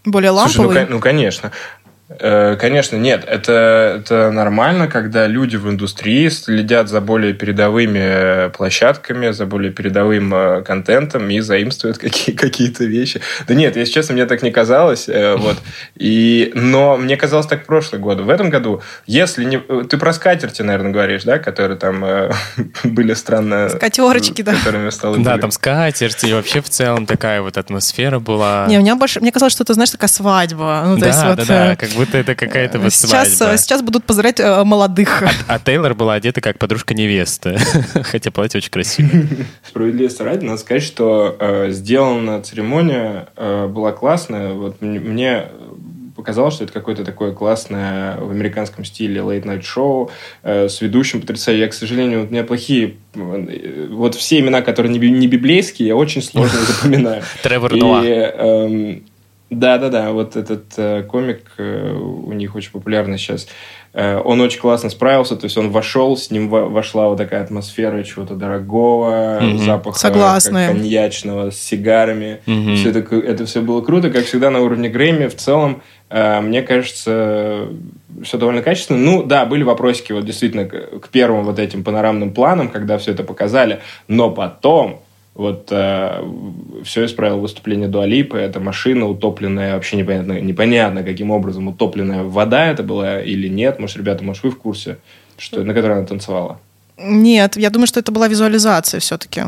[0.05, 0.87] Более Слушай, ну, ламповый?
[0.89, 1.51] ну, конечно.
[2.09, 8.49] Э, Конечно, нет, это, это нормально, когда люди в индустрии следят за более передовыми э,
[8.49, 13.21] площадками, за более передовым э, контентом и заимствуют какие, какие-то вещи.
[13.47, 15.07] Да нет, если честно, мне так не казалось.
[15.07, 15.57] Вот.
[15.95, 18.21] И, но мне казалось так в прошлый год.
[18.21, 19.57] В этом году, если не...
[19.57, 21.39] Ты про скатерти, наверное, говоришь, да?
[21.39, 22.05] Которые там
[22.83, 23.69] были странно...
[23.69, 24.53] Скатерочки, да.
[24.53, 28.65] Которыми стало Да, там скатерть, и вообще в целом такая вот атмосфера была.
[28.69, 30.83] Не, у меня больше, мне казалось, что это, знаешь, такая свадьба.
[30.85, 33.55] Ну, то да, есть да, вот, да, э, как будто это какая-то вот сейчас, свадьба.
[33.55, 35.23] э, сейчас будут поздравлять э, молодых.
[35.47, 37.57] А Тейлор была одета как подружка невесты.
[38.03, 39.27] Хотя платье очень красивое.
[39.67, 44.53] Справедливости ради, надо сказать, что э, сделана церемония э, была классная.
[44.53, 45.47] Вот мне
[46.17, 50.09] показалось, что это какое-то такое классное в американском стиле late-night шоу
[50.43, 51.61] э, с ведущим потрясающим.
[51.61, 52.95] Я, к сожалению, у меня плохие...
[53.15, 57.21] Э, вот все имена, которые не, не библейские, я очень сложно запоминаю.
[57.43, 58.03] Тревор Ноа.
[59.49, 63.47] Да-да-да, вот этот э, комик э, у них очень популярный сейчас.
[63.93, 68.03] Э, он очень классно справился, то есть он вошел, с ним вошла вот такая атмосфера
[68.03, 69.57] чего-то дорогого, mm-hmm.
[69.59, 70.67] запаха Согласна.
[70.67, 72.41] коньячного с сигарами.
[72.45, 72.75] Мгм.
[72.75, 75.27] Все это, это все было круто, как всегда на уровне Грэмми.
[75.27, 77.69] В целом, э, мне кажется,
[78.23, 78.99] все довольно качественно.
[78.99, 83.11] Ну, да, были вопросики вот действительно к, к первым вот этим панорамным планам, когда все
[83.11, 83.79] это показали,
[84.09, 85.01] но потом
[85.37, 88.35] вот все исправило выступление Дуалипа.
[88.35, 93.79] Это машина утопленная, вообще непонятно, непонятно, каким образом утопленная вода это была или нет.
[93.79, 94.97] Может, ребята, может, вы в курсе,
[95.37, 96.59] что, на которой она танцевала?
[96.97, 99.41] Нет, я думаю, что это была визуализация все-таки.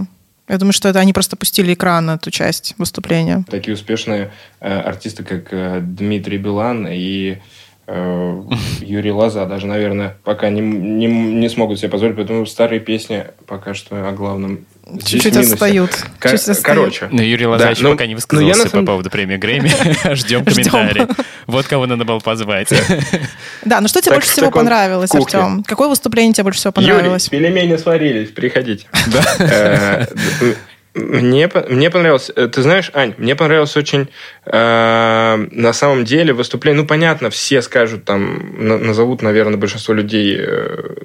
[0.50, 3.46] Я думаю, что это они просто пустили экран на эту часть выступления.
[3.50, 7.38] Такие успешные э, артисты, как э, Дмитрий Билан и
[7.86, 8.44] э,
[8.82, 13.76] Юрий Лоза, даже, наверное, пока не, не, не смогут себе позволить, поэтому старые песни пока
[13.76, 14.66] что о главном
[15.04, 15.92] Чуть-чуть отстают.
[16.20, 16.64] Ка- Чуть отстают.
[16.64, 19.38] короче, Но Юрий Лозаевич ну- пока не ну, я высказался на самом- по поводу премии
[19.38, 19.72] Грэмми.
[20.16, 21.08] Ждем комментарий.
[21.48, 22.70] Вот кого надо было позвать.
[23.66, 25.14] Да, ну что тебе больше всего понравилось.
[25.14, 25.64] Артем?
[25.66, 27.30] Какое выступление тебе больше всего Юрий, понравилось?
[27.30, 28.88] пельмени сварились, приходите.
[29.40, 30.06] Э,
[30.96, 34.10] Мне, мне понравилось, э, ты знаешь, Ань, мне понравилось очень,
[34.46, 40.36] э, на самом деле, выступление, ну, понятно, все скажут, там, на- назовут, наверное, большинство людей
[40.40, 40.96] э,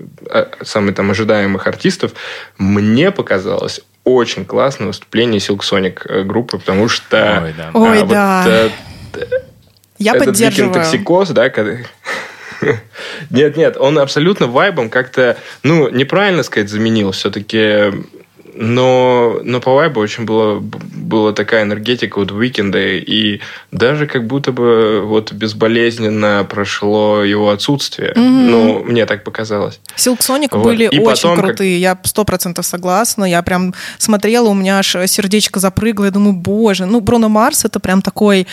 [0.62, 2.12] самых там ожидаемых артистов.
[2.58, 7.42] Мне показалось очень классное выступление Silk Sonic э, группы, потому что...
[7.44, 7.70] Ой, да.
[7.72, 8.44] Ой, а, вот, да.
[8.46, 8.70] э,
[9.98, 10.74] Я этот поддерживаю.
[10.74, 11.78] токсикоз, да, когда...
[13.30, 17.92] Нет, нет, он абсолютно вайбом как-то, ну, неправильно сказать, заменил все-таки,
[18.56, 23.40] но, но по вайбу очень было, была такая энергетика вот Уикенда, и
[23.72, 28.12] даже как будто бы вот безболезненно прошло его отсутствие.
[28.14, 28.50] Мгм.
[28.50, 29.80] Ну, мне так показалось.
[29.96, 30.64] Silk Sonic Вот.
[30.64, 33.24] были И очень потом, как- крутые, я сто процентов согласна.
[33.24, 37.80] Я прям смотрела, у меня аж сердечко запрыгало, я думаю, боже, ну, Бруно Марс это
[37.80, 38.46] прям такой,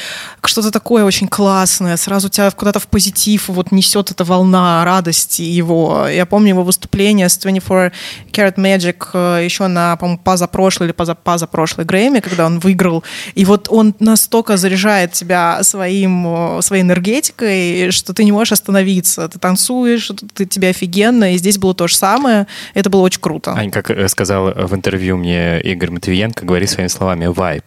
[0.43, 6.07] что-то такое очень классное, сразу тебя куда-то в позитив вот несет эта волна радости его.
[6.07, 7.91] Я помню его выступление с 24
[8.31, 13.03] Karat Magic э, еще на, по-моему, позапрошлой или поза- позапрошлой Грэмми, когда он выиграл.
[13.35, 19.27] И вот он настолько заряжает тебя своим, э, своей энергетикой, что ты не можешь остановиться.
[19.27, 21.33] Ты танцуешь, ты, тебе офигенно.
[21.33, 22.47] И здесь было то же самое.
[22.73, 23.53] Это было очень круто.
[23.53, 27.63] Ань, как э, сказал в интервью мне Игорь Матвиенко, говори своими словами «вайп».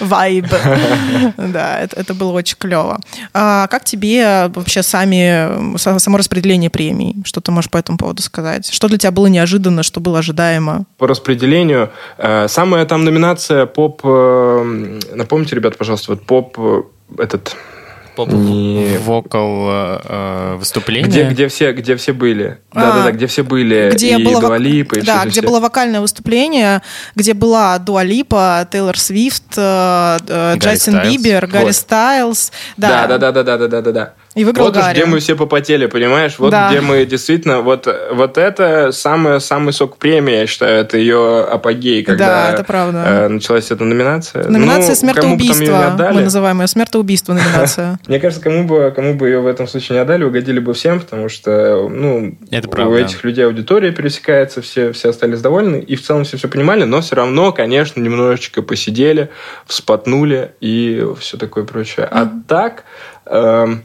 [0.00, 0.46] Вайб.
[1.36, 3.00] Да, это, было очень клево.
[3.32, 7.16] А как тебе вообще сами, са- само распределение премий?
[7.24, 8.68] Что ты можешь по этому поводу сказать?
[8.72, 10.47] Что для тебя было неожиданно, что было ожидаемо?
[10.98, 14.00] По распределению, э, самая там номинация поп...
[14.04, 16.58] э, напомните, ребят, пожалуйста, вот поп...
[16.58, 16.82] э,
[17.22, 17.56] этот...
[18.26, 21.08] Не- Вокал э, выступление.
[21.08, 22.58] Где, где, все, где все были.
[22.72, 23.90] А, Да-да-да, где все были.
[23.92, 25.48] где и было, вок- Дуа Липа, и да, все- где все.
[25.48, 26.82] было вокальное выступление,
[27.14, 31.12] где была Дуа Липа, Тейлор Свифт, э, э, Гарри Джастин Стайлз.
[31.12, 31.70] Бибер, Гарри.
[31.70, 32.52] Стайлз.
[32.76, 33.06] Да,
[34.34, 34.94] И выиграл вот уж Гарри.
[34.94, 36.38] где мы все попотели, понимаешь?
[36.38, 36.68] Вот Да.
[36.70, 37.60] где мы действительно...
[37.60, 42.62] Вот, вот это самый, самый сок премии, я считаю, это ее апогей, когда Да, это
[42.64, 43.02] правда.
[43.06, 44.44] э, началась эта номинация.
[44.48, 47.98] Номинация Ну, её не смертоубийства, мы называем ее смертоубийство номинация.
[48.06, 51.00] Мне кажется, кому бы, кому бы ее в этом случае не отдали, угодили бы всем,
[51.00, 52.98] потому что ну, Это у правда.
[52.98, 57.00] этих людей аудитория пересекается, все, все остались довольны, и в целом все все понимали, но
[57.00, 59.30] все равно, конечно, немножечко посидели,
[59.66, 62.06] вспотнули и все такое прочее.
[62.10, 62.84] А так...
[63.26, 63.84] эм,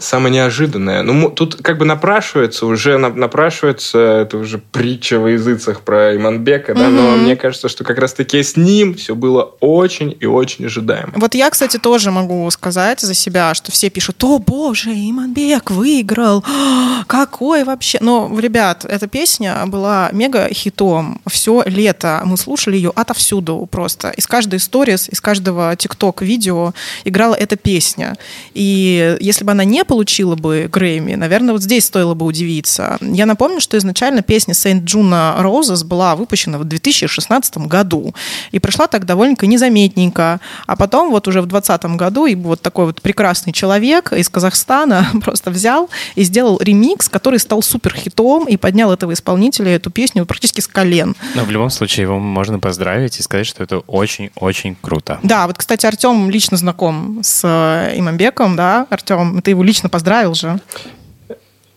[0.00, 1.02] Самое неожиданное.
[1.02, 6.74] Ну, тут как бы напрашивается уже, на- напрашивается, это уже притча во языцах про Иманбека,
[6.74, 7.22] да, но Мгм.
[7.24, 11.12] мне кажется, что как раз-таки с ним все было очень и очень ожидаемо.
[11.16, 16.44] Вот я, кстати, тоже могу сказать за себя, что все пишут, о боже, Иманбек выиграл,
[17.06, 17.98] какой вообще.
[18.00, 21.20] Но, ребят, эта песня была мега хитом.
[21.30, 24.10] Все лето мы слушали ее отовсюду просто.
[24.10, 26.72] Из каждой сторис, из каждого тикток видео
[27.04, 28.16] играла эта песня.
[28.54, 32.96] И если бы она не получила бы Грэмми, наверное, вот здесь стоило бы удивиться.
[33.00, 38.14] Я напомню, что изначально песня Saint Juno Roses была выпущена в 2016 году.
[38.52, 40.38] И прошла так довольно незаметненько.
[40.68, 45.08] А потом вот уже в 2020 году и вот такой вот прекрасный человек из Казахстана
[45.24, 50.24] просто взял и сделал ремикс, который стал супер хитом и поднял этого исполнителя, эту песню
[50.24, 51.16] практически с колен.
[51.34, 55.18] Но в любом случае его можно поздравить и сказать, что это очень-очень круто.
[55.24, 60.34] Да, вот, кстати, Артем лично знаком с э, Имамбеком, да, Артем, ты его лично поздравил
[60.34, 60.60] же.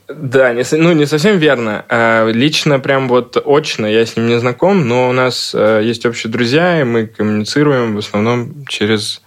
[0.08, 1.86] Да, не, ну, не совсем верно.
[1.90, 6.06] А, Лично, прям вот очно я с ним не знаком, но у нас э, есть
[6.06, 9.24] общие друзья, и мы коммуницируем в основном через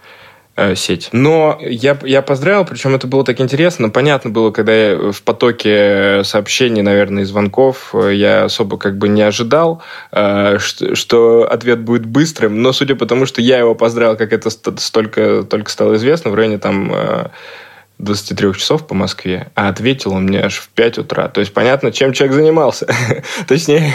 [0.58, 1.10] Э, сеть.
[1.12, 3.90] Но я, я поздравил, причем это было так интересно.
[3.90, 9.08] Понятно было, когда я в потоке сообщений, наверное, и звонков, э, я особо как бы
[9.08, 12.62] не ожидал, э, что, что ответ будет быстрым.
[12.62, 16.34] Но судя по тому, что я его поздравил, как это столько, только стало известно, в
[16.34, 16.90] районе там
[17.98, 21.28] 23 часов по Москве, а ответил он мне аж в 5 утра.
[21.28, 22.86] То есть понятно, чем человек занимался.
[23.48, 23.94] Точнее,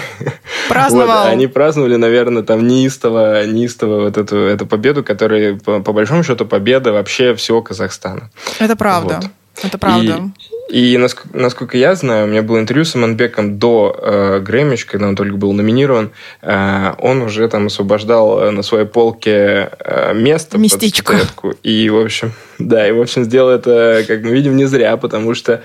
[0.69, 1.11] праздновал.
[1.21, 6.23] Вот, они праздновали, наверное, там неистово, неистово вот эту, эту победу, которая, по, по большому
[6.23, 8.29] счету, победа вообще всего Казахстана.
[8.59, 9.19] Это правда.
[9.21, 9.31] Вот.
[9.63, 10.31] Это правда.
[10.69, 14.85] И, и насколько, насколько я знаю, у меня было интервью с Аманбеком до э, Грэммич,
[14.85, 16.11] когда он только был номинирован.
[16.41, 20.57] Э, он уже там освобождал э, на своей полке э, место.
[20.57, 21.17] Местечко.
[21.41, 24.97] Под и, в общем, да, и, в общем, сделал это, как мы видим, не зря,
[24.97, 25.63] потому что...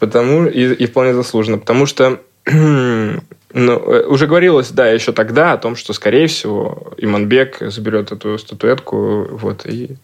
[0.00, 1.56] Потому, и, и вполне заслуженно.
[1.56, 3.20] Потому что ну,
[3.54, 9.28] э, уже говорилось, да, еще тогда о том, что, скорее всего, Иманбек заберет эту статуэтку,
[9.30, 9.96] вот, и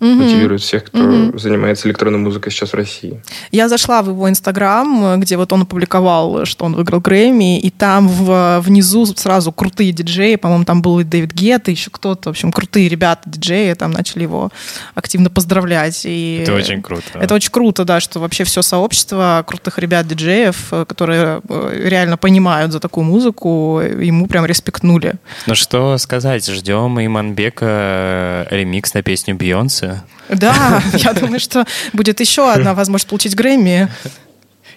[0.00, 0.10] угу.
[0.10, 1.38] мотивирует всех, кто угу.
[1.38, 3.22] занимается электронной музыкой сейчас в России.
[3.50, 8.08] Я зашла в его инстаграм, где вот он опубликовал, что он выиграл Грэмми, и там
[8.08, 12.32] в, внизу сразу крутые диджеи, по-моему, там был и Дэвид Гетт, и еще кто-то, в
[12.32, 14.50] общем, крутые ребята, диджеи, там начали его
[14.94, 16.02] активно поздравлять.
[16.04, 17.02] И это очень круто.
[17.14, 22.80] Это очень круто, да, что вообще все сообщество крутых ребят-диджеев, которые э, реально понимают за
[22.80, 25.14] такую музыку, ему прям респектнули.
[25.46, 30.04] Ну что сказать, ждем Иманбека э, ремикс на песню Бейонсе, получится.
[30.28, 33.88] Да, я думаю, что будет еще одна возможность получить Грэмми.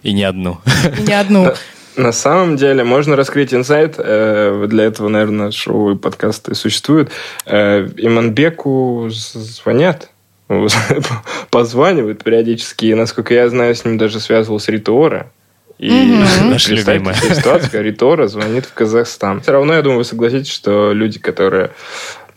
[0.04, 0.60] И не одну.
[0.98, 1.54] И не одну.
[1.96, 3.96] На самом деле, можно раскрыть инсайт.
[3.98, 7.12] Э, для этого, наверное, шоу и подкасты существуют.
[7.46, 10.10] Э, Иманбеку звонят.
[11.50, 12.86] Позванивают периодически.
[12.86, 15.32] И, насколько я знаю, с ним даже связывался Ритуора.
[15.78, 15.90] И
[16.44, 17.16] Наша любимая.
[17.16, 19.42] ситуация, Ритора звонит в Казахстан.
[19.42, 21.72] Все равно, я думаю, вы согласитесь, что люди, которые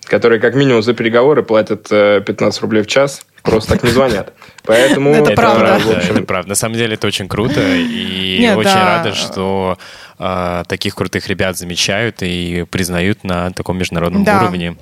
[0.05, 4.33] которые как минимум за переговоры платят 15 э, рублей в час, просто так не звонят.
[4.65, 5.79] Поэтому это, правда.
[5.79, 6.15] В общем...
[6.15, 6.49] это правда.
[6.51, 8.99] На самом деле это очень круто, и Нет, очень да.
[8.99, 9.77] рада, что
[10.19, 14.43] э, таких крутых ребят замечают и признают на таком международном да.
[14.43, 14.77] уровне,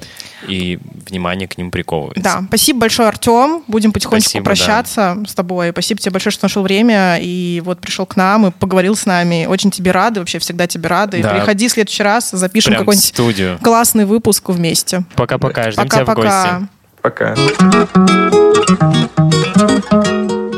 [0.46, 2.22] и внимание к ним приковывается.
[2.22, 3.62] Да, спасибо большое, Артем.
[3.66, 5.28] Будем потихонечку спасибо, прощаться да.
[5.28, 5.70] с тобой.
[5.70, 9.46] Спасибо тебе большое, что нашел время и вот пришел к нам и поговорил с нами.
[9.46, 11.22] Очень тебе рады, вообще всегда тебе рады.
[11.22, 11.34] Да.
[11.34, 15.04] Приходи в следующий раз, запишем какой-нибудь классный выпуск вместе.
[15.16, 16.12] Пока-пока, ждем Пока-пока.
[16.12, 16.79] тебя в гости.
[17.02, 17.34] Пока.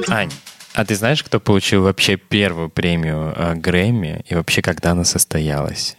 [0.08, 0.30] Ань,
[0.74, 5.96] а ты знаешь, кто получил вообще первую премию э, Грэмми и вообще когда она состоялась?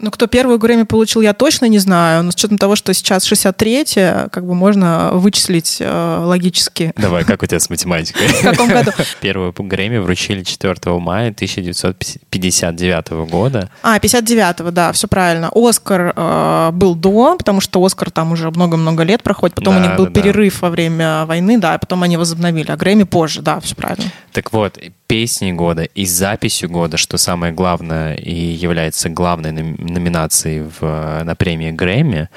[0.00, 2.22] Ну, кто первую Грэмми получил, я точно не знаю.
[2.22, 6.92] Но с учетом того, что сейчас 63-е, как бы можно вычислить э, логически.
[6.96, 8.28] Давай, как у тебя с математикой?
[8.28, 8.92] В каком году?
[9.20, 13.70] Первую Грэмми вручили 4 мая 1959 года.
[13.82, 15.50] А, 59-го, да, все правильно.
[15.52, 19.56] Оскар э, был до, потому что Оскар там уже много-много лет проходит.
[19.56, 20.66] Потом да, у них был да, перерыв да.
[20.66, 22.70] во время войны, да, и потом они возобновили.
[22.70, 24.12] А Грэмми позже, да, все правильно.
[24.32, 29.52] Так вот, песней года и записью года, что самое главное и является главной
[29.90, 32.28] номинацией в, на премии Грэмми,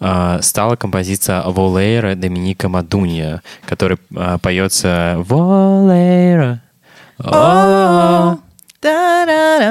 [0.00, 3.98] э, стала композиция «Волейра» Доминика Мадунья, которая
[4.42, 6.60] поется «Волейра».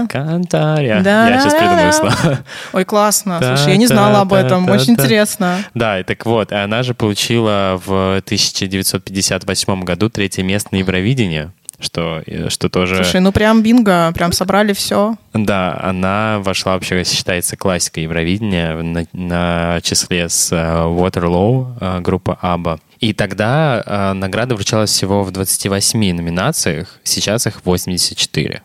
[0.08, 1.02] Кантария.
[1.02, 2.40] Я сейчас придумаю слова.
[2.74, 3.40] Ой, классно.
[3.42, 4.70] Слушай, я не знала об этом.
[4.70, 5.58] Очень интересно.
[5.74, 11.50] Да, и так вот, она же получила в 1958 году третье место на Евровидении
[11.80, 12.96] что, что тоже...
[12.96, 15.16] Слушай, ну прям бинго, прям собрали все.
[15.34, 22.38] Да, она вошла вообще, считается классикой Евровидения на, на числе с uh, Waterloo, uh, группа
[22.42, 22.80] ABBA.
[23.00, 28.62] И тогда награда вручалась всего в 28 номинациях, сейчас их 84.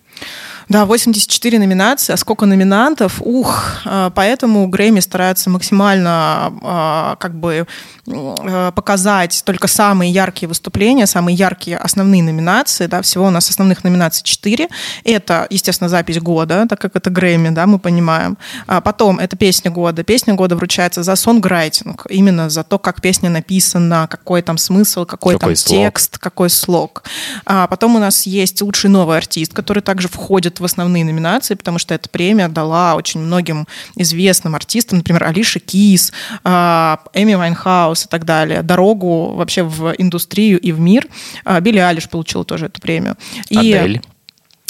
[0.69, 3.21] Да, 84 номинации, а сколько номинантов?
[3.21, 7.67] Ух, а, поэтому Грэмми стараются максимально а, как бы
[8.09, 12.87] а, показать только самые яркие выступления, самые яркие основные номинации.
[12.87, 14.69] Да, всего у нас основных номинаций 4.
[15.05, 18.39] Это, естественно, запись года, так как это Грэмми, да, мы понимаем.
[18.67, 20.03] Потом это песня года.
[20.03, 25.35] Песня года вручается за сонграйтинг, именно за то, как песня написана, какой там смысл, какой,
[25.35, 25.79] какой там слог.
[25.79, 27.05] текст, какой слог.
[27.45, 31.79] Потом у нас есть лучший новый артист, который также входит входит в основные номинации, потому
[31.79, 36.13] что эта премия дала очень многим известным артистам, например, Алише Киз,
[36.45, 41.07] а, Эми Уайнхаус и так далее, дорогу вообще в индустрию и в мир.
[41.45, 43.17] А, Билли Айлиш получила тоже эту премию.
[43.51, 44.01] И.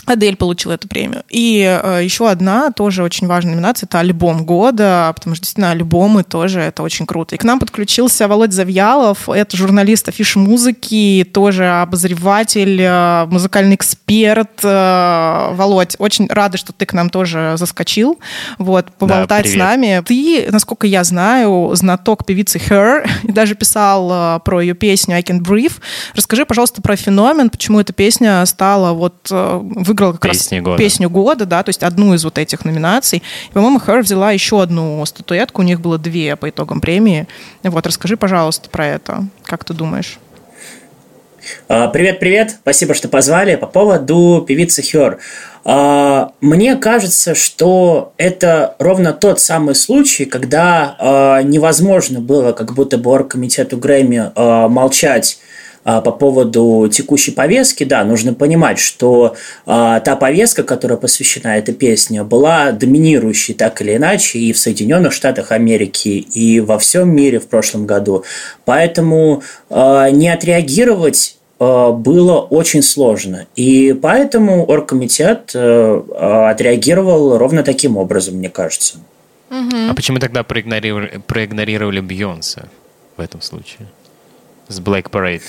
[0.07, 1.23] Адель получила эту премию.
[1.31, 6.25] И э, еще одна тоже очень важная номинация— это альбом года, потому что действительно альбомы
[6.25, 7.35] тоже это очень круто.
[7.35, 14.61] И к нам подключился Володь Завьялов, это журналист Афиши Музыки, тоже обозреватель, э, музыкальный эксперт.
[14.63, 18.19] Э, Володь, очень рада, что ты к нам тоже заскочил,
[18.59, 20.03] вот, поболтать да, с нами.
[20.05, 25.23] Ты, насколько я знаю, знаток певицы Her, и даже писал э, про ее песню I
[25.23, 25.75] Can Breathe.
[26.15, 29.61] Расскажи, пожалуйста, про феномен, почему эта песня стала вот э,
[29.95, 30.79] выиграла как Песни раз года.
[30.79, 33.23] песню года, да, то есть одну из вот этих номинаций.
[33.53, 37.27] По-моему, Хэр взяла еще одну статуэтку, у них было две по итогам премии.
[37.63, 39.25] Вот, расскажи, пожалуйста, про это.
[39.45, 40.19] Как ты думаешь?
[41.69, 43.57] Привет-привет, а, спасибо, что позвали.
[43.57, 45.19] По поводу певицы Хер.
[45.65, 52.97] А, мне кажется, что это ровно тот самый случай, когда а, невозможно было как будто
[52.97, 54.33] бы оргкомитету Грэмми
[54.69, 55.39] молчать
[55.85, 62.23] по поводу текущей повестки, да, нужно понимать, что а, та повестка, которая посвящена этой песне,
[62.23, 67.47] была доминирующей так или иначе и в Соединенных Штатах Америки, и во всем мире в
[67.49, 68.25] прошлом году.
[68.65, 73.47] Поэтому а, не отреагировать а, было очень сложно.
[73.57, 78.99] И поэтому оргкомитет а, отреагировал ровно таким образом, мне кажется.
[79.51, 82.69] А почему тогда проигнорировали, проигнорировали Бьонса
[83.17, 83.87] в этом случае?
[84.69, 85.43] С Black Parade?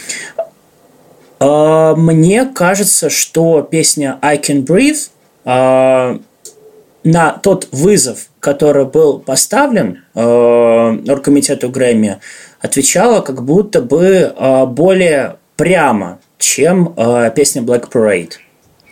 [1.39, 5.09] А, мне кажется, что песня I Can Breathe
[5.43, 6.19] а,
[7.03, 12.19] на тот вызов, который был поставлен а, оргкомитету Грэмми,
[12.61, 14.33] отвечала как будто бы
[14.67, 16.95] более прямо, чем
[17.35, 18.33] песня Black Parade.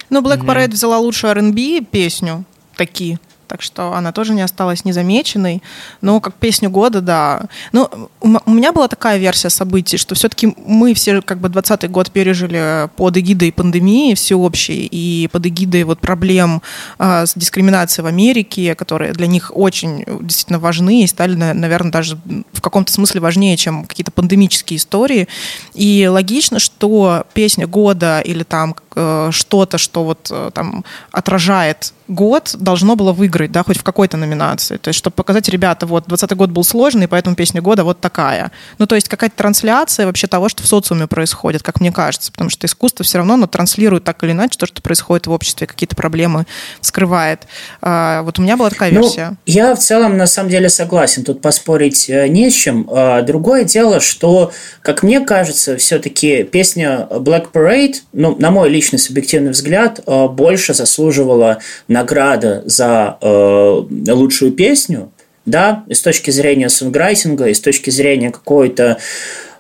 [0.10, 0.72] Ну, Black Parade mm-hmm.
[0.72, 2.46] взяла лучшую R&B песню,
[2.78, 3.20] такие
[3.54, 5.62] так что она тоже не осталась незамеченной.
[6.02, 7.44] Но как песню года, да.
[7.72, 7.88] Ну,
[8.20, 12.90] у меня была такая версия событий, что все-таки мы все как бы 20 год пережили
[12.96, 16.64] под эгидой пандемии всеобщей и под эгидой вот проблем
[16.98, 22.18] э, с дискриминацией в Америке, которые для них очень действительно важны и стали, наверное, даже
[22.54, 25.28] в каком-то смысле важнее, чем какие-то пандемические истории.
[25.76, 32.56] И логично, что песня года или там э, что-то, что вот э, там отражает год
[32.60, 34.78] должно было выиграть, да, хоть в какой-то номинации.
[34.78, 38.52] То есть, чтобы показать, ребята, вот, 20 год был сложный, поэтому песня года вот такая.
[38.78, 42.32] Ну, то есть, какая-то трансляция вообще того, что в социуме происходит, как мне кажется.
[42.32, 45.68] Потому что искусство все равно оно транслирует так или иначе то, что происходит в обществе,
[45.68, 46.46] какие-то проблемы
[46.82, 47.42] скрывает.
[47.82, 49.36] А, вот у меня была такая ну, версия.
[49.46, 51.24] Я в целом, на самом деле, согласен.
[51.24, 52.88] Тут поспорить э, не с чем.
[52.92, 59.00] А, другое дело, что, как мне кажется, все-таки песня Black Parade, ну, на мой личный
[59.00, 61.60] субъективный взгляд, э, больше заслуживала
[61.94, 65.12] награда за э, лучшую песню,
[65.46, 68.98] да, с точки зрения сонграйтинга, и с точки зрения какой-то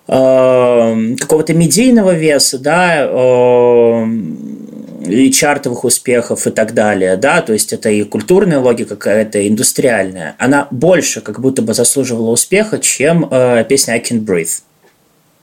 [0.07, 4.07] э, какого-то медийного веса, да, э,
[5.07, 9.49] и чартовых успехов и так далее, да, то есть это и культурная логика какая-то, и
[9.49, 14.61] индустриальная, она больше как будто бы заслуживала успеха, чем э, песня I Can Breathe.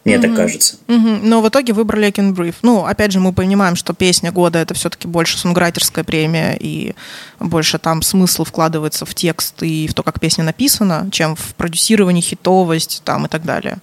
[0.05, 0.29] Мне угу.
[0.29, 0.77] так кажется.
[0.89, 1.09] Угу.
[1.23, 2.55] Но в итоге выбрали Can Breathe.
[2.63, 6.95] Ну, опять же, мы понимаем, что песня года это все-таки больше сунграйтерская премия, и
[7.39, 12.23] больше там смысл вкладывается в текст и в то, как песня написана, чем в продюсировании,
[12.23, 13.79] хитовость там и так далее.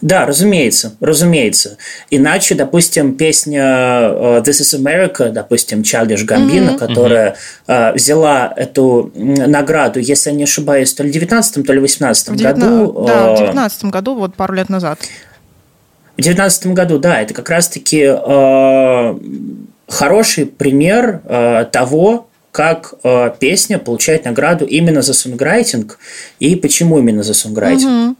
[0.00, 1.76] Да, разумеется, разумеется.
[2.10, 6.78] Иначе, допустим, песня э, This is America, допустим, Childish Gambino, mm-hmm.
[6.78, 7.36] которая
[7.66, 7.94] mm-hmm.
[7.94, 12.30] взяла эту награду, если я не ошибаюсь, то ли в 19 то ли в 18
[12.40, 13.04] году.
[13.06, 14.98] Да, в 19 году, вот пару лет назад.
[16.16, 19.18] В 19 году, да, это как раз-таки э,
[19.88, 25.98] хороший пример э, того, как э, песня получает награду именно за сонграйтинг
[26.40, 28.10] и почему именно за сонграйтинг.
[28.10, 28.16] Угу.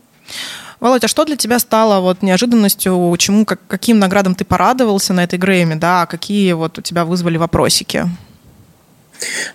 [0.81, 5.25] Володь, а что для тебя стало вот неожиданностью, чему, как, каким наградам ты порадовался на
[5.25, 8.07] этой Грэмми, да, а какие вот у тебя вызвали вопросики?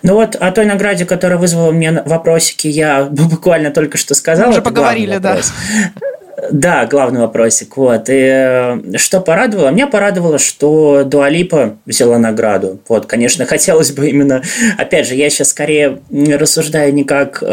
[0.02, 4.46] Ну вот о той награде, которая вызвала мне вопросики, я буквально только что сказал.
[4.46, 5.38] Мы уже поговорили, да.
[6.50, 7.76] Да, главный вопросик.
[7.76, 8.08] Вот.
[8.08, 9.70] И э, что порадовало?
[9.70, 12.80] Меня порадовало, что Дуалипа взяла награду.
[12.88, 14.42] Вот, конечно, хотелось бы именно...
[14.78, 17.46] Опять же, я сейчас скорее рассуждаю не как э,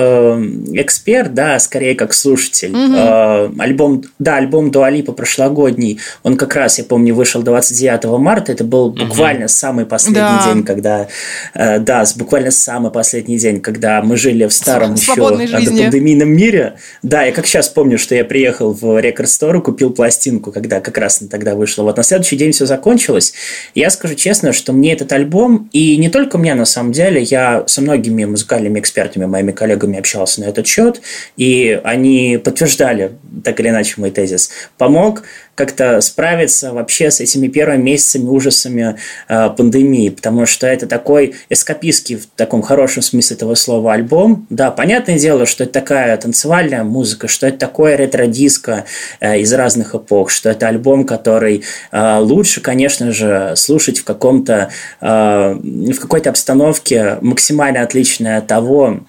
[0.73, 2.71] эксперт, да, а скорее как слушатель.
[2.71, 2.95] Угу.
[2.95, 8.51] Э, альбом, да, альбом Дуалипа прошлогодний, он как раз, я помню, вышел 29 марта.
[8.51, 9.49] Это был буквально угу.
[9.49, 10.51] самый последний да.
[10.53, 11.07] день, когда...
[11.53, 16.75] Э, да, буквально самый последний день, когда мы жили в старом еще пандемийном мире.
[17.01, 20.97] Да, я как сейчас помню, что я приехал в Рекорд Store, купил пластинку, когда как
[20.97, 21.83] раз тогда вышло.
[21.83, 23.33] Вот на следующий день все закончилось.
[23.75, 27.63] Я скажу честно, что мне этот альбом, и не только мне на самом деле, я
[27.67, 31.01] со многими музыкальными экспертами, моими коллегами общался на этот счет,
[31.37, 33.13] и они подтверждали
[33.43, 35.23] так или иначе мой тезис, помог
[35.55, 38.97] как-то справиться вообще с этими первыми месяцами ужасами
[39.27, 44.47] э, пандемии, потому что это такой эскапистский в таком хорошем смысле этого слова альбом.
[44.49, 48.85] Да, понятное дело, что это такая танцевальная музыка, что это такое ретро-диско
[49.19, 54.69] э, из разных эпох, что это альбом, который э, лучше, конечно же, слушать в каком-то
[55.01, 59.01] э, в какой-то обстановке максимально отличной от того,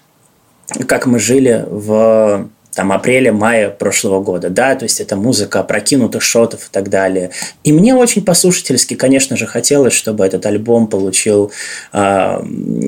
[0.87, 6.67] как мы жили в там, апреля-мая прошлого года, да, то есть это музыка опрокинутых шотов
[6.67, 7.31] и так далее.
[7.63, 11.51] И мне очень по-слушательски, конечно же, хотелось, чтобы этот альбом получил,
[11.93, 12.45] а,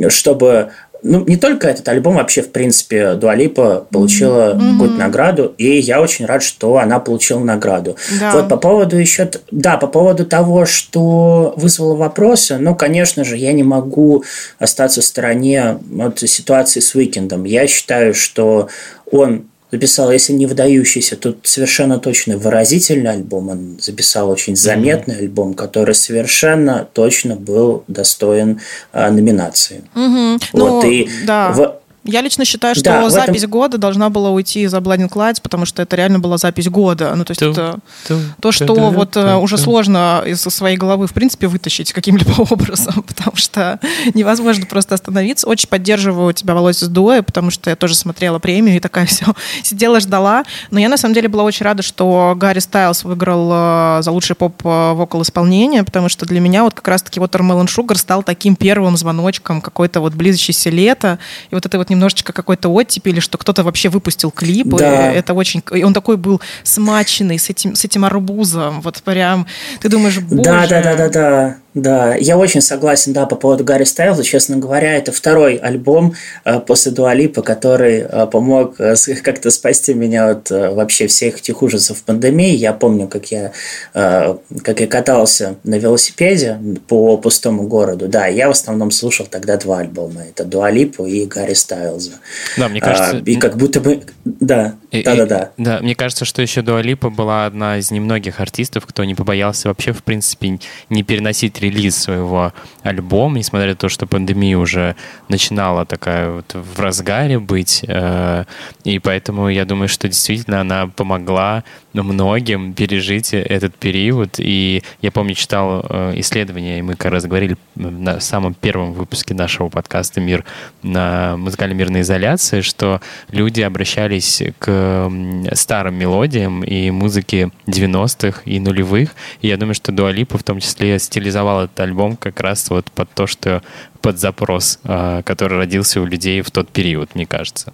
[0.09, 0.71] чтобы
[1.03, 4.71] ну, не только этот альбом, вообще, в принципе, Дуалипа получила mm-hmm.
[4.71, 7.95] какую-то награду, и я очень рад, что она получила награду.
[8.19, 8.31] Да.
[8.31, 13.53] Вот по поводу еще, да, по поводу того, что вызвало вопросы, ну, конечно же, я
[13.53, 14.23] не могу
[14.59, 17.43] остаться в стороне от ситуации с Уикендом.
[17.43, 18.69] Я считаю, что
[19.11, 23.49] он записал, если не выдающийся, то совершенно точно выразительный альбом.
[23.49, 25.19] Он записал очень заметный mm-hmm.
[25.19, 28.61] альбом, который совершенно точно был достоин
[28.93, 29.83] а, номинации.
[29.95, 30.43] Mm-hmm.
[30.53, 31.51] Вот, ну, и да.
[31.51, 33.51] в, я лично считаю, что да, запись этом...
[33.51, 37.13] года должна была уйти за Blinding Lights, потому что это реально была запись года.
[37.15, 39.63] Ну, то есть ту, это ту, то, что ту, вот ту, уже ту.
[39.63, 43.79] сложно из своей головы, в принципе, вытащить каким-либо образом, потому что
[44.13, 45.47] невозможно просто остановиться.
[45.47, 49.25] Очень поддерживаю тебя, Володя, с дуэ, потому что я тоже смотрела премию и такая все
[49.63, 50.43] сидела, ждала.
[50.71, 54.35] Но я, на самом деле, была очень рада, что Гарри Стайлс выиграл э, за лучший
[54.35, 58.97] поп-вокал исполнение, потому что для меня вот как раз-таки вот Watermelon Sugar стал таким первым
[58.97, 63.63] звоночком какой-то вот близящейся лето, и вот этой вот немножечко какой-то оттепи, или что кто-то
[63.63, 64.67] вообще выпустил клип.
[64.67, 65.11] Да.
[65.11, 65.61] И это очень...
[65.73, 68.81] И он такой был смаченный с этим, с этим арбузом.
[68.81, 69.47] Вот прям...
[69.81, 70.43] Ты думаешь, боже...
[70.43, 71.57] Да, да, да, да, да.
[71.77, 74.23] Да, я очень согласен, да, по поводу Гарри Стайлза.
[74.23, 80.31] Честно говоря, это второй альбом э, после Дуалипа, который э, помог э, как-то спасти меня
[80.31, 82.55] от вообще всех этих ужасов пандемии.
[82.55, 83.51] Я помню, как я,
[83.93, 86.57] как я катался на велосипеде
[86.87, 88.07] по пустому городу.
[88.07, 90.23] Да, я в основном слушал тогда два альбома.
[90.23, 92.13] Это Дуалипу и Гарри Стайлза.
[92.57, 93.17] Да, мне кажется...
[93.17, 94.01] А, и как будто бы...
[94.25, 95.51] Да, да-да-да.
[95.57, 99.93] Да, мне кажется, что еще Дуалипа была одна из немногих артистов, кто не побоялся вообще,
[99.93, 100.59] в принципе,
[100.89, 102.53] не переносить релиз своего
[102.83, 104.95] альбома, несмотря на то, что пандемия уже
[105.29, 107.83] начинала такая вот в разгаре быть.
[107.87, 108.45] Э,
[108.83, 111.63] и поэтому я думаю, что действительно она помогла
[112.03, 114.35] многим пережить этот период.
[114.37, 119.33] И я помню, читал э, исследования, и мы как раз говорили на самом первом выпуске
[119.33, 120.45] нашего подкаста «Мир»
[120.83, 125.11] на музыкальной мирной изоляции, что люди обращались к
[125.53, 129.15] старым мелодиям и музыке 90-х и нулевых.
[129.41, 133.09] И я думаю, что Дуалипа в том числе стилизовал этот альбом как раз вот под
[133.11, 133.61] то, что
[134.01, 137.73] под запрос, э, который родился у людей в тот период, мне кажется.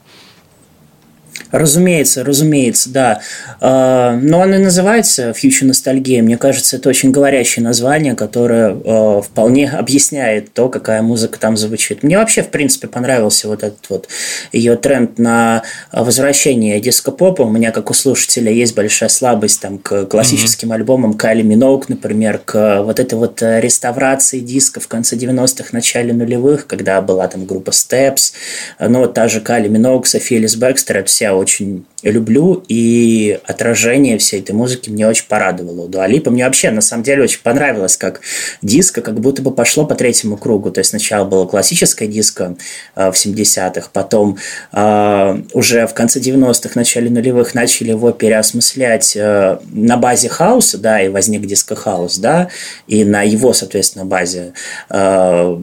[1.51, 3.21] Разумеется, разумеется, да.
[3.61, 6.23] А, но он и называется Future ностальгия.
[6.23, 12.01] Мне кажется, это очень говорящее название, которое а, вполне объясняет то, какая музыка там звучит.
[12.01, 14.07] Мне вообще, в принципе, понравился вот этот вот
[14.51, 15.61] ее тренд на
[15.91, 17.43] возвращение диско-попа.
[17.43, 20.75] У меня, как у слушателя, есть большая слабость там, к классическим mm-hmm.
[20.75, 26.65] альбомам Кайли Миноук, например, к вот этой вот реставрации диска в конце 90-х, начале нулевых,
[26.65, 28.33] когда была там группа Steps,
[28.79, 34.17] ну вот та же Кайли Миноук, София Лис Бекстер, это вся очень люблю, и отражение
[34.17, 35.85] всей этой музыки мне очень порадовало.
[35.85, 38.19] У Дуалипа мне вообще, на самом деле, очень понравилось, как
[38.61, 40.69] диско как будто бы пошло по третьему кругу.
[40.69, 42.57] То есть сначала было классическое диско
[42.95, 44.37] э, в 70-х, потом
[44.73, 51.01] э, уже в конце 90-х, начале нулевых начали его переосмыслять э, на базе хаоса, да,
[51.01, 52.49] и возник диско-хаус, да,
[52.87, 54.51] и на его, соответственно, базе
[54.89, 55.57] э,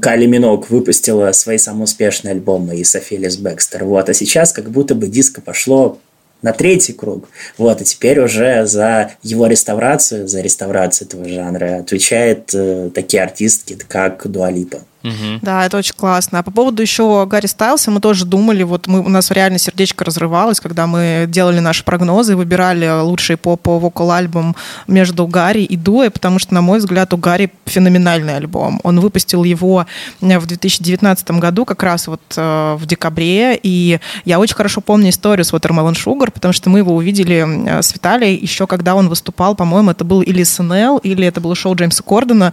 [0.00, 3.84] Кайли Миноуг выпустила свои самые успешные альбомы и Софи Эллис-Бекстор.
[3.84, 4.08] Вот.
[4.08, 5.98] А сейчас как будто бы диско пошло
[6.44, 7.28] на третий круг.
[7.56, 13.78] Вот, и теперь уже за его реставрацию, за реставрацию этого жанра отвечают э, такие артистки,
[13.88, 14.80] как Дуа Липа.
[15.04, 15.40] Угу.
[15.42, 16.38] Да, это очень классно.
[16.38, 20.04] А по поводу еще Гарри Стайлса мы тоже думали, вот мы, у нас реально сердечко
[20.04, 24.56] разрывалось, когда мы делали наши прогнозы, выбирали лучший поп-вокал альбом
[24.88, 28.80] между Гарри и Дуэ, потому что, на мой взгляд, у Гарри феноменальный альбом.
[28.82, 29.86] Он выпустил его
[30.20, 35.10] э, в 2019 году, как раз вот э, в декабре, и я очень хорошо помню
[35.10, 39.08] историю с Watermelon Sugar, потому что мы его увидели э, с Виталией еще когда он
[39.08, 42.52] выступал, по-моему, это был или СНЛ, или это было шоу Джеймса Кордона,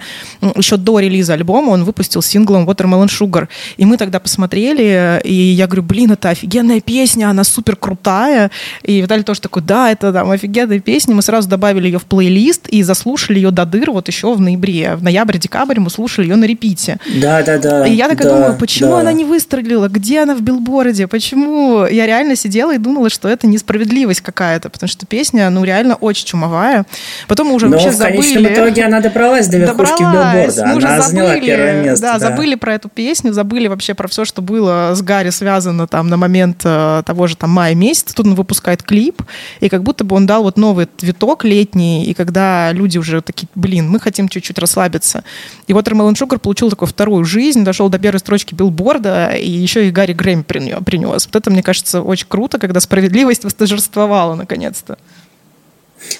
[0.56, 3.48] еще до релиза альбома он выпустил сингл синглом Watermelon Sugar.
[3.78, 8.52] И мы тогда посмотрели, и я говорю, блин, это офигенная песня, она супер крутая.
[8.84, 11.16] И Виталий тоже такой, да, это там офигенная песня.
[11.16, 14.96] Мы сразу добавили ее в плейлист и заслушали ее до дыр вот еще в ноябре.
[14.96, 16.98] В ноябре-декабре мы слушали ее на репите.
[17.22, 17.88] Да, да, да.
[17.88, 19.02] И я такая да, думаю, почему да.
[19.02, 19.88] она не выстрелила?
[19.88, 21.08] Где она в билборде?
[21.08, 21.86] Почему?
[21.86, 26.26] Я реально сидела и думала, что это несправедливость какая-то, потому что песня, ну, реально очень
[26.26, 26.86] чумовая.
[27.28, 28.22] Потом мы уже Но вообще в забыли.
[28.22, 30.56] конечном итоге она добралась до верхушки Добралась.
[30.56, 30.66] билборда.
[30.68, 32.02] Мы уже Она заняла забыли, первое место.
[32.02, 36.08] Да, забыли про эту песню, забыли вообще про все, что было с Гарри связано там
[36.08, 38.16] на момент э, того же там мая месяца.
[38.16, 39.22] Тут он выпускает клип,
[39.60, 43.48] и как будто бы он дал вот новый виток летний, и когда люди уже такие,
[43.56, 45.24] блин, мы хотим чуть-чуть расслабиться.
[45.68, 49.88] И вот Ромелон Шугар получил такую вторую жизнь, дошел до первой строчки билборда, и еще
[49.88, 51.26] и Гарри Грэмми принес.
[51.26, 54.98] Вот это, мне кажется, очень круто, когда справедливость восторжествовала наконец-то.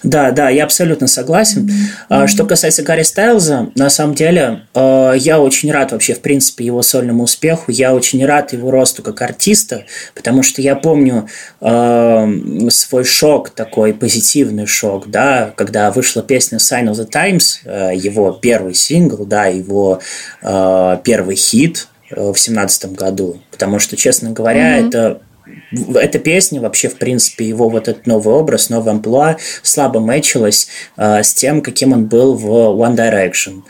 [0.04, 1.70] Да, да, я абсолютно согласен.
[2.10, 2.28] Mm-hmm.
[2.28, 6.82] Что касается Гарри Стайлза, на самом деле, э, я очень рад вообще, в принципе, его
[6.82, 7.72] сольному успеху.
[7.72, 11.28] Я очень рад его росту как артиста, потому что я помню
[11.62, 17.92] э, свой шок, такой позитивный шок, да, когда вышла песня Sign of the Times, э,
[17.96, 20.02] его первый сингл, да, его
[20.42, 23.42] первый хит в семнадцатом году.
[23.52, 24.88] Потому что, честно говоря, mm-hmm.
[24.88, 25.22] это
[25.96, 31.24] эта песня, вообще, в принципе, его вот этот новый образ, новый амплуа слабо мэчилась э,
[31.24, 33.64] с тем, каким он был в One Direction.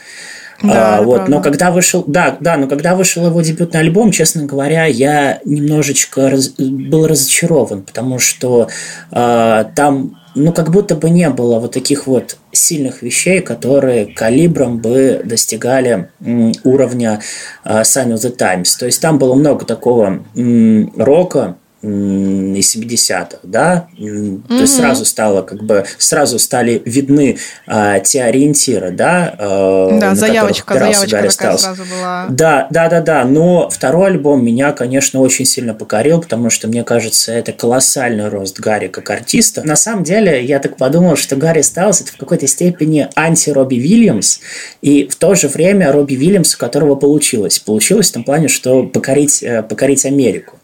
[0.63, 1.31] Да, а, вот, правда.
[1.31, 6.29] но когда вышел, да, да, но когда вышел его дебютный альбом, честно говоря, я немножечко
[6.29, 8.67] раз, был разочарован, потому что
[9.11, 14.77] э, там, ну, как будто бы не было вот таких вот сильных вещей, которые калибром
[14.77, 17.21] бы достигали м, уровня
[17.65, 18.77] э, Sign of the Times.
[18.77, 24.47] То есть там было много такого м, рока, из 70-х, да, mm-hmm.
[24.47, 30.13] то есть сразу стало как бы сразу стали видны а, те ориентиры, да, а, да,
[30.13, 31.61] заявочка, заявочка Гарри такая Стайлз.
[31.61, 32.27] сразу была.
[32.29, 36.83] Да, да, да, да, но второй альбом меня, конечно, очень сильно покорил, потому что мне
[36.83, 39.63] кажется, это колоссальный рост Гарри как артиста.
[39.63, 43.75] На самом деле, я так подумал, что Гарри Стайлз это в какой-то степени анти Робби
[43.75, 44.39] Вильямс,
[44.83, 48.83] и в то же время Робби Вильямс, у которого получилось, получилось в том плане, что
[48.83, 50.60] покорить, э, покорить Америку.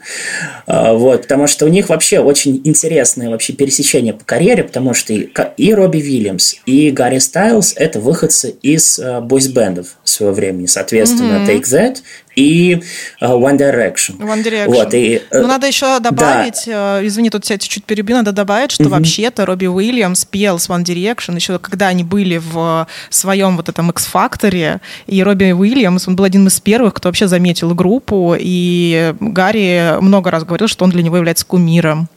[0.68, 5.14] Вот вот, потому что у них вообще очень интересное вообще пересечение по карьере, потому что
[5.14, 11.46] и, и Робби Вильямс, и Гарри Стайлз– это выходцы из э, бойсбендов своего времени, соответственно,
[11.46, 11.48] mm-hmm.
[11.48, 11.98] Take That
[12.38, 12.80] и
[13.20, 14.20] uh, One Direction.
[14.20, 14.68] One Direction.
[14.68, 17.02] Вот, и, ну, надо еще добавить, да.
[17.02, 18.90] э, извини, тут тебя чуть-чуть перебью, надо добавить, что mm-hmm.
[18.90, 23.90] вообще-то Робби Уильямс пел с One Direction еще когда они были в своем вот этом
[23.90, 30.00] X-факторе, и Робби Уильямс, он был один из первых, кто вообще заметил группу, и Гарри
[30.00, 32.08] много раз говорил, что он для него является кумиром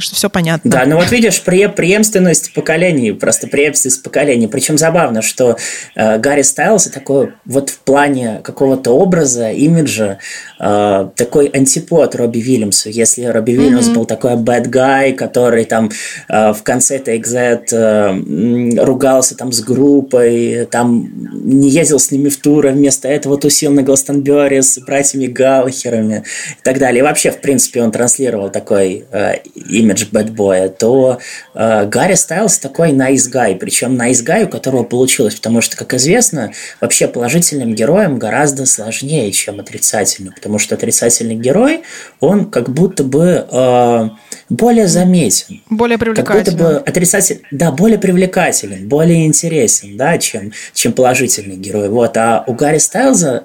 [0.00, 0.70] что все понятно.
[0.70, 4.48] Да, ну вот видишь, пре преемственность поколений, просто преемственность поколений.
[4.48, 5.56] Причем забавно, что
[5.94, 10.18] э, Гарри Стайлз такой вот в плане какого-то образа, имиджа,
[10.58, 12.88] э, такой антипод Робби Вильямсу.
[12.88, 13.56] Если Робби mm-hmm.
[13.56, 15.90] Вильямс был такой bad guy, который там
[16.28, 21.10] э, в конце That э, ругался там с группой, там
[21.44, 26.62] не ездил с ними в туры, вместо этого тусил на Гластонберри с братьями Галлахерами и
[26.62, 27.00] так далее.
[27.00, 29.36] И вообще, в принципе, он транслировал такой э,
[29.84, 31.18] имидж бэтбоя, то
[31.54, 35.94] э, Гарри Стайлз такой nice guy, причем nice guy, у которого получилось, потому что, как
[35.94, 41.82] известно, вообще положительным героем гораздо сложнее, чем отрицательным, потому что отрицательный герой,
[42.20, 44.08] он как будто бы э,
[44.48, 45.62] более заметен.
[45.70, 46.44] Более привлекателен.
[46.44, 51.88] Как будто бы отрицатель, да, более привлекателен, более интересен, да, чем, чем положительный герой.
[51.88, 53.44] Вот, а у Гарри Стайлза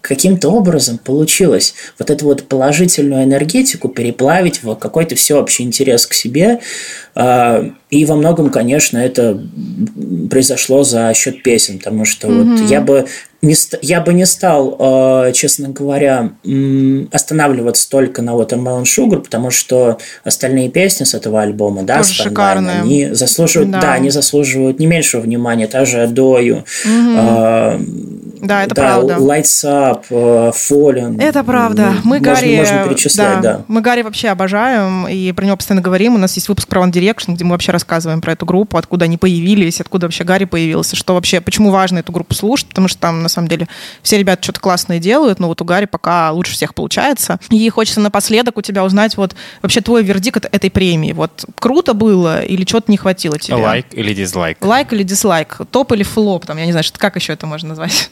[0.00, 6.60] каким-то образом получилось вот эту вот положительную энергетику переплавить в какой-то всеобщий интерес к себе.
[7.14, 9.42] А, и во многом, конечно, это
[10.30, 12.56] произошло за счет песен, потому что mm-hmm.
[12.56, 13.06] вот я бы
[13.40, 16.32] не, я бы не стал, а, честно говоря,
[17.12, 22.14] останавливаться только на вот Melon Sugar, потому что остальные песни с этого альбома, да, Тоже
[22.14, 22.80] шикарные.
[22.80, 23.80] они заслуживают, да.
[23.80, 27.78] да, они заслуживают не меньшего внимания, та же Адою, mm-hmm.
[28.42, 29.14] Да, это да, правда.
[29.14, 31.20] Lights Up, uh, Fallen.
[31.20, 31.94] Это правда.
[32.04, 33.52] Мы можно, Гарри, можно перечислять, да.
[33.54, 33.64] да.
[33.68, 36.14] Мы Гарри вообще обожаем, и про него постоянно говорим.
[36.14, 39.06] У нас есть выпуск про One Direction, где мы вообще рассказываем про эту группу, откуда
[39.06, 42.98] они появились, откуда вообще Гарри появился, что вообще, почему важно эту группу слушать, потому что
[42.98, 43.68] там, на самом деле,
[44.02, 47.38] все ребята что-то классное делают, но вот у Гарри пока лучше всех получается.
[47.50, 51.12] И хочется напоследок у тебя узнать вот вообще твой вердикт этой премии.
[51.12, 53.56] Вот круто было или что-то не хватило тебе?
[53.56, 54.64] Лайк like или дизлайк?
[54.64, 55.58] Лайк like или дизлайк?
[55.70, 56.46] Топ или флоп?
[56.46, 58.10] Там, я не знаю, что, как еще это можно назвать?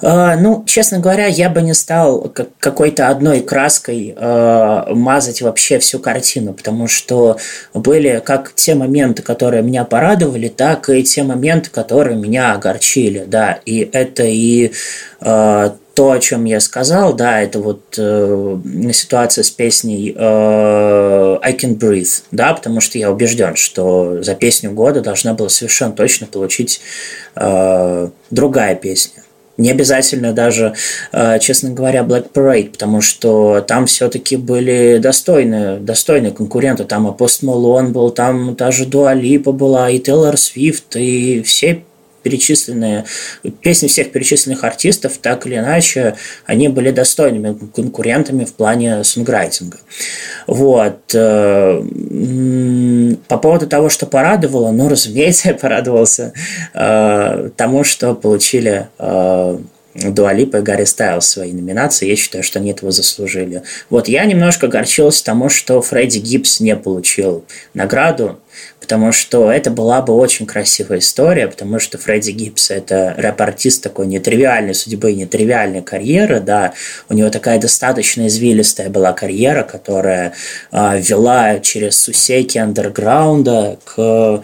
[0.00, 5.98] Э, ну, честно говоря, я бы не стал какой-то одной краской э, мазать вообще всю
[5.98, 7.38] картину, потому что
[7.74, 13.58] были как те моменты, которые меня порадовали, так и те моменты, которые меня огорчили, да,
[13.64, 14.72] и это и
[15.20, 18.56] э, то, о чем я сказал, да, это вот э,
[18.92, 24.70] ситуация с песней э, I Can Breathe, да, потому что я убежден, что за песню
[24.72, 26.80] года должна была совершенно точно получить
[27.34, 29.24] э, другая песня.
[29.60, 30.72] Не обязательно даже,
[31.12, 36.84] э, честно говоря, Black Parade, потому что там все-таки были достойные, достойные конкуренты.
[36.84, 41.84] Там и Post Malone был, там даже Lipa была, и Taylor Swift, и все
[42.22, 43.04] перечисленные,
[43.60, 46.16] песни всех перечисленных артистов, так или иначе,
[46.46, 49.78] они были достойными конкурентами в плане сонграйтинга.
[50.46, 51.14] Вот.
[51.14, 51.82] Э,
[53.28, 56.32] по поводу того, что порадовало, ну, разумеется, я порадовался
[56.74, 59.58] э, тому, что получили э,
[59.94, 62.08] Дуалипа и Гарри Стайлс свои номинации.
[62.08, 63.62] Я считаю, что они этого заслужили.
[63.88, 67.44] Вот я немножко огорчился тому, что Фредди Гибс не получил
[67.74, 68.40] награду
[68.80, 74.06] потому что это была бы очень красивая история, потому что Фредди Гибс– это рэп-артист такой
[74.06, 76.72] нетривиальной судьбы, нетривиальной карьеры, да,
[77.08, 80.32] у него такая достаточно извилистая была карьера, которая
[80.72, 84.42] э, вела через сусеки андерграунда к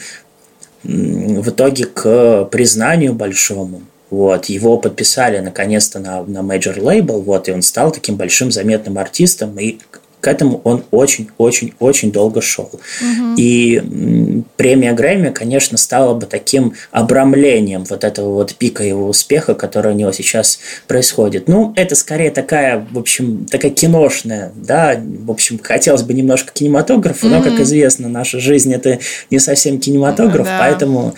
[0.86, 3.82] в итоге к признанию большому.
[4.08, 8.98] Вот, его подписали наконец-то на, на major label, вот, и он стал таким большим заметным
[8.98, 9.78] артистом, и
[10.26, 12.68] к этому он очень-очень-очень долго шел.
[12.72, 13.34] Угу.
[13.36, 19.92] И премия Грэмми, конечно, стала бы таким обрамлением вот этого вот пика его успеха, который
[19.92, 20.58] у него сейчас
[20.88, 21.46] происходит.
[21.46, 27.26] Ну, это скорее такая, в общем, такая киношная, да, в общем, хотелось бы немножко кинематографа,
[27.26, 27.36] угу.
[27.36, 28.98] но, как известно, наша жизнь это
[29.30, 30.58] не совсем кинематограф, да.
[30.58, 31.14] поэтому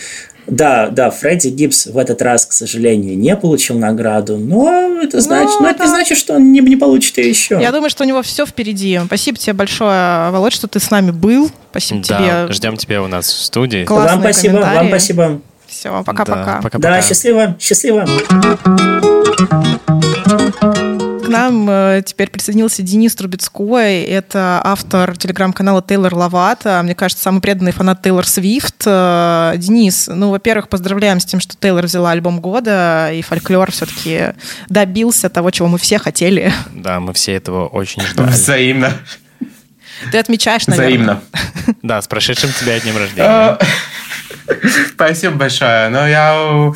[0.48, 5.56] да, да, Фредди Гибс в этот раз, к сожалению, не получил награду, но это значит,
[5.58, 5.82] ну, но это...
[5.82, 7.58] это значит, что он не, не получит ее еще.
[7.60, 9.00] Я думаю, что у него все впереди.
[9.06, 11.50] Спасибо тебе большое, Володь, что ты с нами был.
[11.70, 12.52] Спасибо да, тебе.
[12.52, 13.84] Ждем тебя у нас в студии.
[13.84, 15.40] Классные вам спасибо, вам спасибо.
[15.66, 16.60] Все, пока-пока.
[16.72, 18.06] Да, да, счастливо, счастливо
[21.28, 24.02] к нам э, теперь присоединился Денис Трубецкой.
[24.02, 26.80] Это автор телеграм-канала Тейлор Лавата.
[26.82, 28.82] Мне кажется, самый преданный фанат Тейлор Свифт.
[28.86, 34.34] Э, Денис, ну, во-первых, поздравляем с тем, что Тейлор взяла альбом года, и фольклор все-таки
[34.70, 36.50] добился того, чего мы все хотели.
[36.72, 38.30] Да, мы все этого очень ждали.
[38.30, 38.92] Взаимно.
[40.10, 40.88] Ты отмечаешь, наверное.
[40.88, 41.76] Взаимно.
[41.82, 43.58] Да, с прошедшим тебя днем рождения.
[44.94, 45.90] Спасибо большое.
[45.90, 46.72] Но я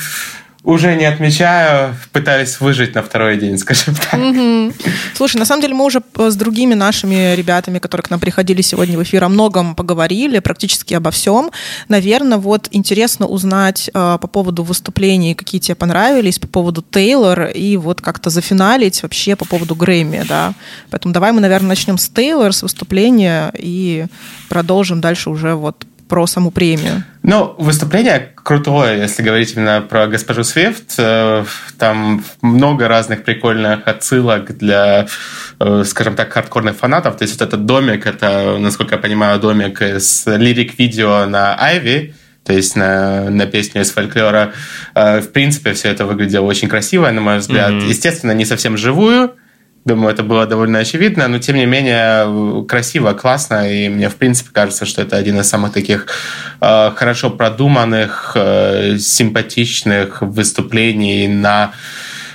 [0.64, 4.14] уже не отмечаю, пытаюсь выжить на второй день, скажем так.
[4.14, 4.72] Угу.
[5.14, 8.96] Слушай, на самом деле мы уже с другими нашими ребятами, которые к нам приходили сегодня
[8.96, 11.50] в эфир, о многом поговорили, практически обо всем.
[11.88, 17.76] Наверное, вот интересно узнать э, по поводу выступлений, какие тебе понравились, по поводу Тейлор, и
[17.76, 20.54] вот как-то зафиналить вообще по поводу Грэмми, да.
[20.90, 24.06] Поэтому давай мы, наверное, начнем с Тейлор, с выступления, и
[24.48, 27.04] продолжим дальше уже вот про саму премию?
[27.22, 30.96] Ну, выступление крутое, если говорить именно про госпожу Свифт.
[30.98, 31.42] Э,
[31.78, 35.06] там много разных прикольных отсылок для,
[35.58, 37.16] э, скажем так, хардкорных фанатов.
[37.16, 42.52] То есть вот этот домик, это, насколько я понимаю, домик из лирик-видео на Айви, то
[42.52, 44.52] есть на, на песню из фольклора.
[44.94, 47.70] Э, в принципе, все это выглядело очень красиво, на мой взгляд.
[47.70, 47.88] Mm-hmm.
[47.88, 49.34] Естественно, не совсем живую,
[49.84, 54.50] Думаю, это было довольно очевидно, но тем не менее красиво, классно, и мне в принципе
[54.52, 56.06] кажется, что это один из самых таких
[56.60, 61.72] э, хорошо продуманных, э, симпатичных выступлений на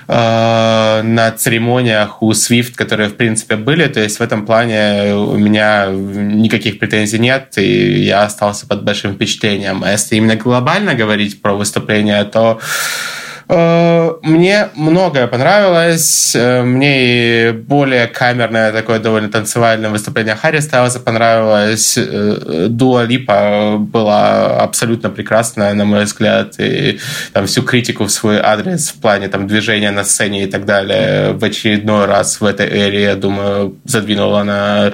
[0.09, 3.87] э, на церемониях у Swift, которые, в принципе, были.
[3.87, 9.13] То есть в этом плане у меня никаких претензий нет, и я остался под большим
[9.13, 9.85] впечатлением.
[9.85, 16.35] А если именно глобально говорить про выступление, то Э, мне многое понравилось.
[16.35, 21.97] Э, мне и более камерное такое довольно танцевальное выступление Харри Стайлза понравилось.
[21.97, 26.55] Э, Дуа Липа была абсолютно прекрасная, на мой взгляд.
[26.59, 26.99] И
[27.31, 31.31] там всю критику в свой адрес в плане там движения на сцене и так далее
[31.31, 34.91] в очередной раз в этой эре, я думаю, задвинула на,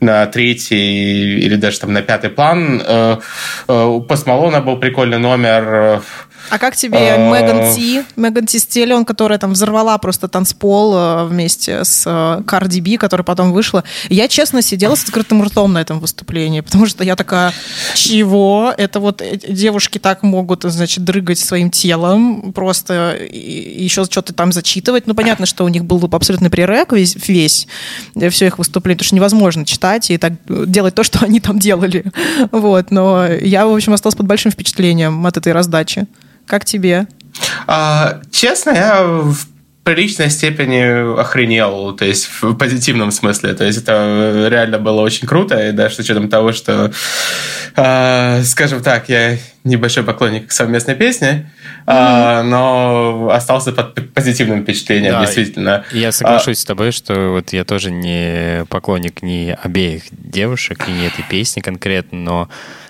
[0.00, 2.80] на третий или даже там на пятый план.
[3.68, 6.02] У Постмалона был прикольный номер
[6.52, 7.16] а как тебе.
[7.16, 12.98] Меган Ти, Меган Ти Стеллион, которая там взорвала просто танцпол э, вместе с Карди Би,
[12.98, 13.84] которая потом вышла.
[14.10, 17.54] Я, честно, сидела с открытым ртом на этом выступлении, потому что я такая,
[17.94, 18.70] чего?
[18.76, 25.06] Это вот девушки так могут, значит, дрыгать своим телом, просто еще что-то там зачитывать.
[25.06, 27.66] Ну, понятно, что у них был абсолютный пререк весь, весь
[28.28, 32.04] все их выступление, потому что невозможно читать и так делать то, что они там делали.
[32.50, 36.06] Вот, но я, в общем, осталась под большим впечатлением от этой раздачи.
[36.46, 37.06] Как тебе?
[37.66, 39.46] А, честно, я в
[39.84, 43.54] приличной степени охренел, то есть в позитивном смысле.
[43.54, 46.92] То есть это реально было очень круто, и даже с учетом того, что,
[47.76, 51.50] э, скажем так, я небольшой поклонник совместной песни,
[51.86, 52.40] mm-hmm.
[52.40, 55.84] э, но остался под позитивным впечатлением, да, действительно.
[55.90, 60.92] Я соглашусь а, с тобой, что вот я тоже не поклонник ни обеих девушек, и
[60.92, 62.48] не этой песни конкретно, но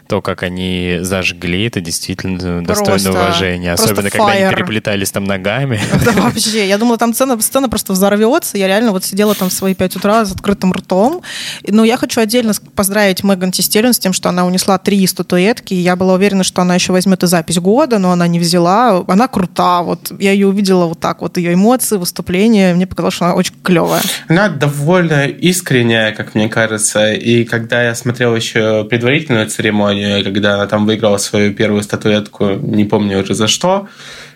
[0.08, 3.72] то, как они зажгли, это действительно просто, достойно уважения.
[3.72, 5.80] Особенно, когда они переплетались там ногами.
[6.04, 8.58] Да вообще, я думала, там сцена, сцена просто взорвется.
[8.58, 11.22] Я реально вот сидела там в свои 5 утра с открытым ртом.
[11.66, 15.74] Но я хочу отдельно поздравить Меган Тистерин с тем, что она унесла три статуэтки.
[15.74, 19.04] Я была уверена, что она еще возьмет и запись года, но она не взяла.
[19.06, 19.82] Она крута.
[19.82, 22.74] Вот я ее увидела вот так вот, ее эмоции, выступления.
[22.74, 24.02] Мне показалось, что она очень клевая.
[24.28, 27.12] Она довольно искренняя, как мне кажется.
[27.12, 29.91] И когда я смотрел еще предварительную церемонию,
[30.24, 33.88] когда она там выиграла свою первую статуэтку, не помню уже за что,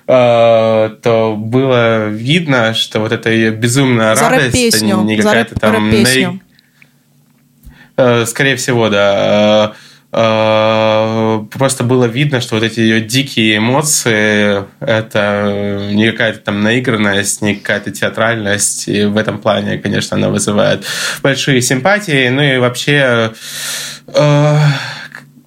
[0.06, 5.02] э, то было видно, что вот эта ее безумная за радость, песню.
[5.02, 5.90] не какая-то там...
[5.90, 6.40] Песню.
[7.96, 8.22] На...
[8.22, 9.74] Э, скорее всего, да.
[10.12, 17.42] Э, просто было видно, что вот эти ее дикие эмоции– это не какая-то там наигранность,
[17.42, 18.88] не какая-то театральность.
[18.88, 20.84] И в этом плане, конечно, она вызывает
[21.22, 22.28] большие симпатии.
[22.28, 23.32] Ну и вообще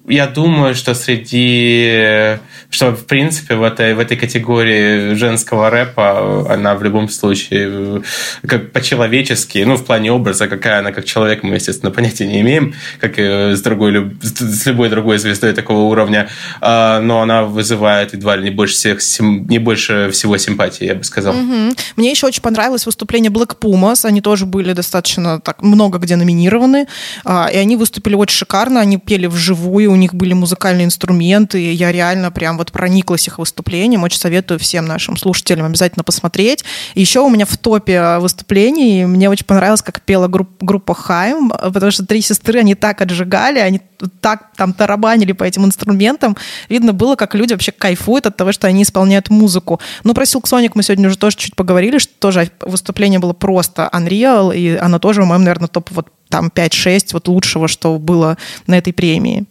[0.06, 2.38] я думаю, что среди
[2.70, 8.02] что, в принципе, в этой, в этой категории женского рэпа она в любом случае
[8.46, 12.74] как по-человечески, ну, в плане образа, какая она как человек, мы, естественно, понятия не имеем,
[13.00, 16.28] как и с, другой, с любой другой звездой такого уровня,
[16.60, 21.02] а, но она вызывает едва ли не больше, всех, не больше всего симпатии, я бы
[21.02, 21.34] сказал.
[21.34, 21.74] Угу.
[21.96, 26.86] Мне еще очень понравилось выступление Black Pumas, они тоже были достаточно так много где номинированы,
[27.24, 31.90] а, и они выступили очень шикарно, они пели вживую, у них были музыкальные инструменты, я
[31.90, 34.02] реально прям вот прониклась их выступлением.
[34.02, 36.62] Очень советую всем нашим слушателям обязательно посмотреть.
[36.94, 41.90] Еще у меня в топе выступлений мне очень понравилось, как пела групп, группа Хайм, потому
[41.90, 43.80] что три сестры, они так отжигали, они
[44.20, 46.36] так там тарабанили по этим инструментам.
[46.68, 49.80] Видно было, как люди вообще кайфуют от того, что они исполняют музыку.
[50.04, 54.54] Ну, про Sonic мы сегодня уже тоже чуть поговорили, что тоже выступление было просто Unreal,
[54.54, 58.36] и оно тоже, по-моему, наверное, топ вот там 5-6 вот лучшего, что было
[58.66, 59.46] на этой премии.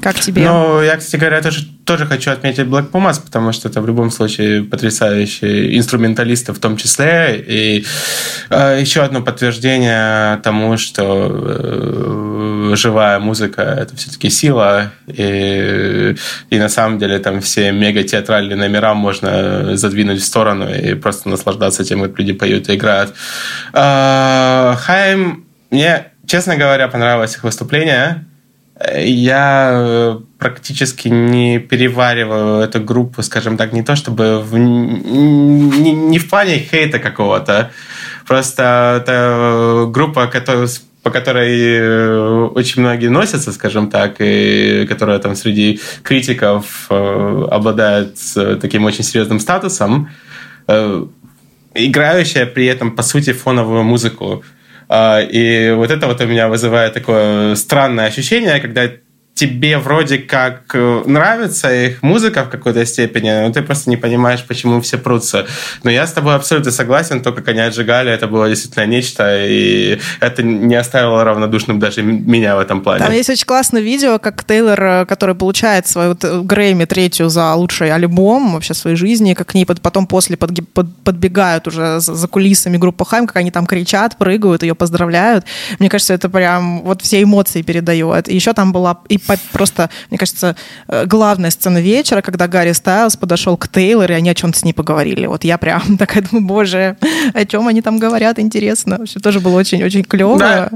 [0.00, 0.48] Как тебе?
[0.48, 4.10] Ну, я, кстати говоря, тоже, тоже хочу отметить Black Pumas, потому что это в любом
[4.10, 7.44] случае потрясающие инструменталисты в том числе.
[7.46, 7.84] И
[8.48, 14.92] э, еще одно подтверждение тому, что э, живая музыка— это все-таки сила.
[15.06, 16.16] И,
[16.48, 21.84] и на самом деле там все мега-театральные номера можно задвинуть в сторону и просто наслаждаться
[21.84, 23.14] тем, как люди поют и играют.
[23.74, 28.24] Э, Хайм, мне, честно говоря, понравилось их выступление
[28.96, 36.18] я э, практически не перевариваю эту группу, скажем так, не то чтобы в, не, не
[36.18, 37.70] в плане хейта какого-то,
[38.26, 40.68] просто это группа, которая
[41.02, 48.16] по которой э, очень многие носятся, скажем так, и которая там среди критиков э, обладает
[48.60, 50.10] таким очень серьезным статусом,
[51.74, 54.44] играющая при этом, по сути, фоновую музыку.
[54.92, 58.90] А, и вот это вот у меня вызывает такое странное ощущение, когда
[59.40, 64.44] тебе вроде как э, нравится их музыка в какой-то степени, но ты просто не понимаешь,
[64.46, 65.46] почему все прутся.
[65.82, 69.98] Но я с тобой абсолютно согласен, то, как они отжигали, это было действительно нечто, и
[70.20, 73.02] это не оставило равнодушным даже меня в этом плане.
[73.02, 76.14] Там есть очень классное видео, как Тейлор, э, который получает свою
[76.44, 82.00] Грэмми третью за лучший альбом вообще своей жизни, как к ней потом после подбегают уже
[82.00, 85.46] за кулисами группы Хайм, как они там кричат, прыгают, ее поздравляют.
[85.78, 88.28] Мне кажется, это прям вот все эмоции передает.
[88.28, 89.16] И еще там была и
[89.52, 90.56] просто, мне кажется,
[90.88, 94.64] э, главная сцена вечера, когда Гарри Стайлз подошел к Тейлор, и они о чем-то с
[94.64, 95.26] ней поговорили.
[95.26, 96.96] Вот я прям такая думаю, боже,
[97.34, 99.04] о чем они там говорят, интересно.
[99.06, 100.38] Все тоже было очень-очень клево.
[100.38, 100.70] Да.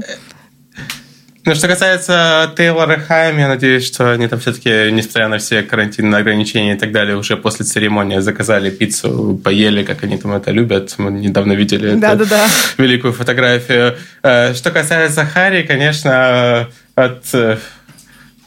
[1.45, 6.21] Ну, что касается Тейлора Хайми, я надеюсь, что они там все-таки, несмотря на все карантинные
[6.21, 10.95] ограничения и так далее, уже после церемонии заказали пиццу, поели, как они там это любят.
[10.97, 12.47] Мы недавно видели да, да, да.
[12.79, 13.95] великую фотографию.
[14.23, 17.57] Э, что касается Харри, конечно, от э,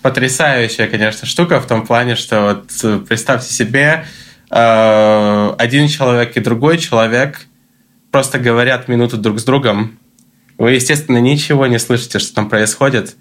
[0.09, 4.07] потрясающая, конечно, штука в том плане, что вот э, представьте себе,
[4.51, 7.43] э, один человек и другой человек
[8.11, 9.99] просто говорят минуту друг с другом.
[10.57, 13.17] Вы, естественно, ничего не слышите, что там происходит.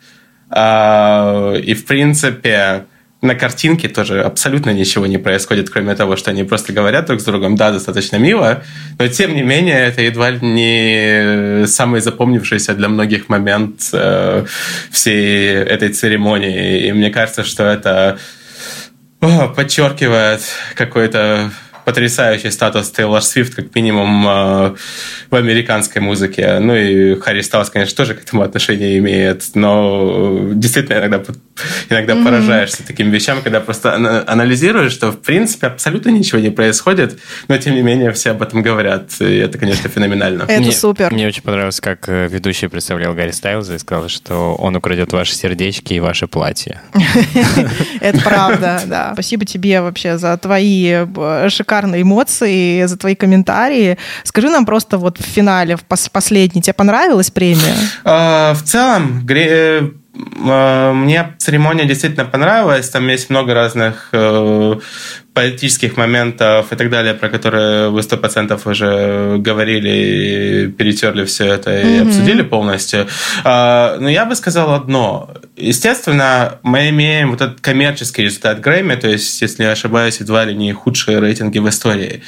[0.50, 2.86] Э, и, в принципе,
[3.22, 7.24] на картинке тоже абсолютно ничего не происходит, кроме того, что они просто говорят друг с
[7.24, 7.56] другом.
[7.56, 8.64] Да, достаточно мило,
[9.00, 14.46] но тем не менее это едва ли не самый запомнившийся для многих момент э,
[14.92, 16.88] всей этой церемонии.
[16.88, 18.20] И мне кажется, что это
[19.20, 20.42] подчеркивает
[20.76, 21.52] какой-то
[21.86, 24.76] потрясающий статус Тейлор Свифт, как минимум, э,
[25.30, 26.60] в американской музыке.
[26.60, 31.24] Ну и Харри Стаус, конечно, тоже к этому отношение имеет, но действительно иногда,
[31.90, 32.24] иногда mm-hmm.
[32.24, 37.76] поражаешься таким вещам, когда просто анализируешь, что в принципе абсолютно ничего не происходит, но тем
[37.76, 40.44] не менее все об этом говорят, и это, конечно, феноменально.
[40.44, 41.12] Это мне, супер.
[41.12, 45.36] Мне очень понравилось, как э, ведущий представлял Гарри Стайлза и сказал, что он украдет ваши
[45.36, 46.82] сердечки и ваше платье.
[48.02, 49.12] Это правда, да.
[49.14, 51.06] Спасибо тебе вообще за твои
[51.50, 53.98] шикарные эмоции, за твои комментарии.
[54.24, 57.76] Скажи нам просто вот в финале, в пос последней, тебе понравилась премия?
[58.04, 62.90] А, в целом, э, мне церемония действительно понравилась.
[62.90, 64.76] Там есть много разных э,
[65.34, 71.80] политических моментов и так далее, про которые вы сто процентов уже говорили, перетерли все это
[71.80, 72.08] и mm-hmm.
[72.08, 73.08] обсудили полностью.
[73.44, 75.30] А, но я бы сказал одно.
[75.58, 80.56] Естественно, мы имеем вот этот коммерческий результат Грэмми, то есть, если я ошибаюсь, едва ли
[80.56, 82.22] не худшие рейтинги в истории.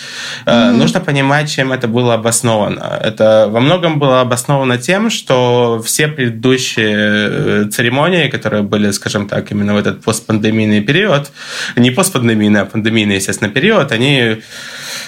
[0.46, 0.72] Mm-hmm.
[0.72, 3.00] Нужно понимать, чем это было обосновано.
[3.02, 9.52] Это во многом было обосновано тем, что все предыдущие э, церемонии, которые были, скажем так,
[9.52, 11.32] именно в этот постпандемийный период,
[11.76, 14.42] не постпандемийный, а пандемийный, пандемийный, естественно, период, они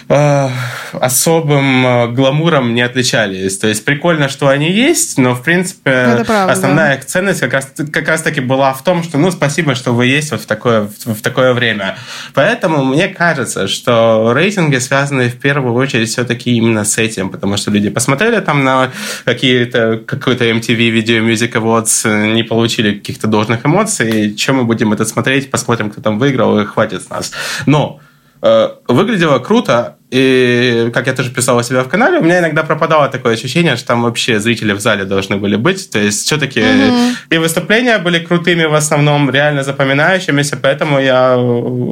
[0.09, 0.49] э,
[0.93, 3.57] особым э, гламуром не отличались.
[3.57, 7.71] То есть прикольно, что они есть, но, в принципе, правда, основная их ценность как раз,
[7.91, 10.81] как раз таки была в том, что, ну, спасибо, что вы есть вот в такое,
[10.81, 11.97] в, в такое время.
[12.33, 17.71] Поэтому мне кажется, что рейтинги связаны в первую очередь все-таки именно с этим, потому что
[17.71, 18.91] люди посмотрели там на
[19.25, 25.05] какие-то, какой-то MTV Video Music Awards, не получили каких-то должных эмоций, чем мы будем это
[25.05, 27.31] смотреть, посмотрим, кто там выиграл, и хватит с нас.
[27.65, 27.99] Но
[28.41, 33.07] выглядело круто, и, как я тоже писал у себя в канале, у меня иногда пропадало
[33.07, 35.89] такое ощущение, что там вообще зрители в зале должны были быть.
[35.89, 37.13] То есть все-таки mm-hmm.
[37.29, 41.39] и выступления были крутыми в основном, реально запоминающимися, поэтому я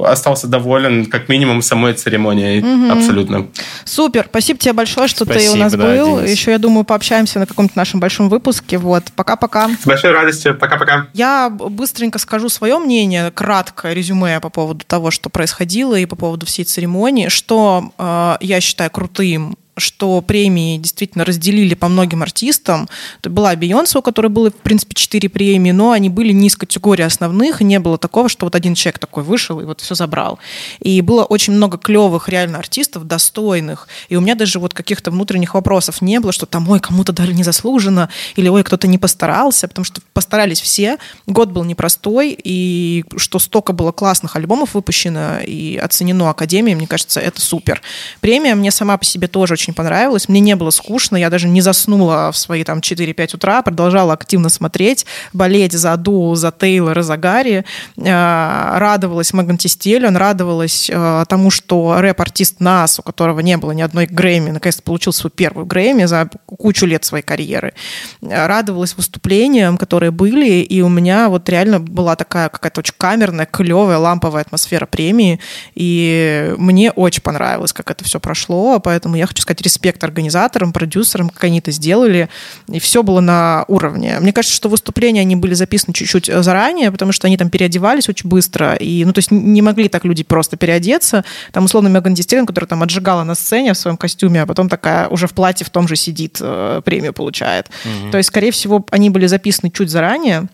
[0.05, 2.59] остался доволен как минимум самой церемонией.
[2.59, 2.91] Mm-hmm.
[2.91, 3.47] Абсолютно.
[3.85, 4.25] Супер.
[4.29, 6.17] Спасибо тебе большое, что Спасибо, ты у нас да, был.
[6.17, 6.31] Денис.
[6.31, 8.77] Еще, я думаю, пообщаемся на каком-то нашем большом выпуске.
[8.77, 9.05] Вот.
[9.15, 9.69] Пока-пока.
[9.81, 10.57] С большой радостью.
[10.57, 11.07] Пока-пока.
[11.13, 16.45] Я быстренько скажу свое мнение, краткое резюме по поводу того, что происходило и по поводу
[16.45, 18.08] всей церемонии, что э, Э,
[18.41, 22.87] я считаю крутым что премии действительно разделили по многим артистам.
[23.19, 26.55] Это была Бейонсе, у которой было, в принципе, четыре премии, но они были не из
[26.55, 30.39] категории основных, не было такого, что вот один человек такой вышел и вот все забрал.
[30.79, 33.87] И было очень много клевых реально артистов, достойных.
[34.09, 37.33] И у меня даже вот каких-то внутренних вопросов не было, что там, ой, кому-то дали
[37.33, 40.97] незаслуженно, или ой, кто-то не постарался, потому что постарались все.
[41.27, 47.19] Год был непростой, и что столько было классных альбомов выпущено и оценено Академией, мне кажется,
[47.19, 47.81] это супер.
[48.21, 50.27] Премия мне сама по себе тоже очень очень понравилось.
[50.29, 54.49] Мне не было скучно, я даже не заснула в свои там 4-5 утра, продолжала активно
[54.49, 57.65] смотреть, болеть за Ду, за Тейлора, за Гарри.
[57.97, 63.81] Э, радовалась Меган Тистелион, радовалась э, тому, что рэп-артист Нас, у которого не было ни
[63.81, 67.73] одной Грэмми, наконец-то получил свою первую Грэмми за кучу лет своей карьеры.
[68.21, 73.45] Э, радовалась выступлениям, которые были, и у меня вот реально была такая какая-то очень камерная,
[73.45, 75.39] клевая, ламповая атмосфера премии,
[75.75, 80.73] и мне очень понравилось, как это все прошло, поэтому я хочу сказать сказать, респект организаторам,
[80.73, 82.29] продюсерам, как они это сделали,
[82.67, 84.19] и все было на уровне.
[84.19, 88.09] Мне кажется, что выступления, они были записаны чуть-чуть э, заранее, потому что они там переодевались
[88.09, 91.23] очень быстро, и, ну, то есть не могли так люди просто переодеться.
[91.51, 95.07] Там, условно, Меган Дистелин, которая там отжигала на сцене в своем костюме, а потом такая
[95.07, 97.67] уже в платье в том же сидит, э, премию получает.
[97.67, 98.11] Mm-hmm.
[98.11, 100.47] То есть, скорее всего, они были записаны чуть заранее,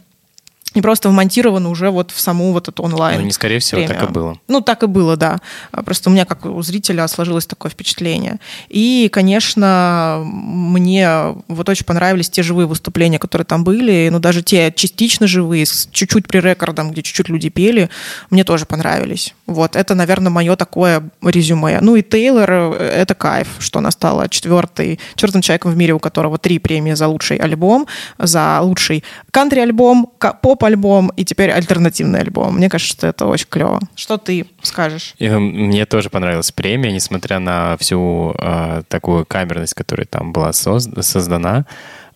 [0.75, 3.21] и просто вмонтировано уже вот в саму вот эту онлайн.
[3.21, 3.99] Ну, не скорее всего, премию.
[3.99, 4.39] так и было.
[4.49, 5.39] Ну, так и было, да.
[5.71, 8.39] Просто у меня, как у зрителя, сложилось такое впечатление.
[8.67, 14.71] И, конечно, мне вот очень понравились те живые выступления, которые там были, ну, даже те
[14.75, 17.89] частично живые, чуть-чуть пререкордом, где чуть-чуть люди пели,
[18.29, 19.33] мне тоже понравились.
[19.45, 21.79] Вот, это, наверное, мое такое резюме.
[21.79, 25.99] Ну, и Тейлор, э, это кайф, что она стала четвертой, четвертым человеком в мире, у
[25.99, 30.11] которого три премии за лучший альбом, за лучший кантри-альбом,
[30.41, 32.55] поп альбом и теперь альтернативный альбом.
[32.57, 33.79] Мне кажется, что это очень клево.
[33.95, 35.13] Что ты скажешь?
[35.17, 41.01] И мне тоже понравилась премия, несмотря на всю э, такую камерность, которая там была созд-
[41.01, 41.65] создана.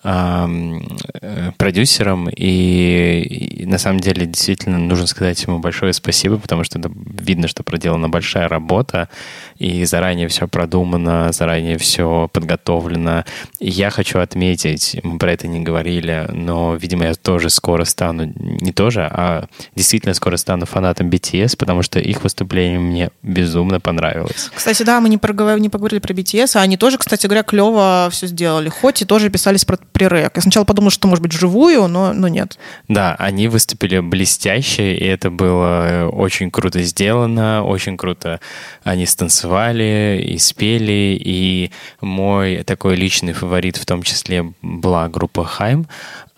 [0.01, 6.79] Э, продюсером, и, и на самом деле действительно нужно сказать ему большое спасибо, потому что
[6.79, 9.09] это видно, что проделана большая работа,
[9.57, 13.25] и заранее все продумано, заранее все подготовлено.
[13.59, 18.31] И я хочу отметить, мы про это не говорили, но, видимо, я тоже скоро стану,
[18.37, 24.49] не тоже, а действительно скоро стану фанатом BTS, потому что их выступление мне безумно понравилось.
[24.55, 28.07] Кстати, да, мы не, проговорили, не поговорили про BTS, а они тоже, кстати говоря, клево
[28.11, 30.33] все сделали, хоть и тоже писались про пререк.
[30.35, 32.57] Я сначала подумала, что, может быть, вживую, но, но нет.
[32.87, 38.39] Да, они выступили блестяще, и это было э, очень круто сделано, очень круто
[38.83, 41.71] они станцевали и спели, и
[42.01, 45.87] мой такой личный фаворит в том числе была группа Хайм,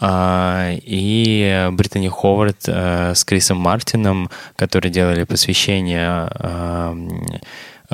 [0.03, 6.97] и Британи Ховард э, с Крисом Мартином, которые делали посвящение а,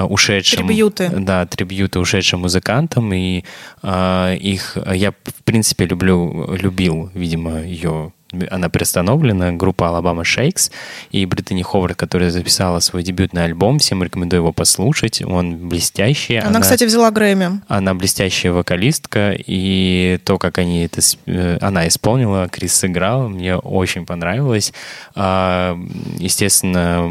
[0.05, 0.67] ушедшим...
[0.67, 1.09] Трибьюты.
[1.09, 3.43] Да, трибьюты ушедшим музыкантам, и
[3.83, 4.77] э, их...
[4.93, 8.13] Я, в принципе, люблю, любил, видимо, ее
[8.49, 10.71] она приостановлена, группа Alabama Shakes
[11.11, 13.79] и Британи Ховард, которая записала свой дебютный альбом.
[13.79, 15.21] Всем рекомендую его послушать.
[15.21, 16.37] Он блестящий.
[16.37, 17.61] Она, она кстати, взяла Грэмми.
[17.67, 24.05] Она блестящая вокалистка, и то, как они это, э, она исполнила, Крис сыграл, мне очень
[24.05, 24.73] понравилось.
[25.15, 25.77] А,
[26.17, 27.09] естественно,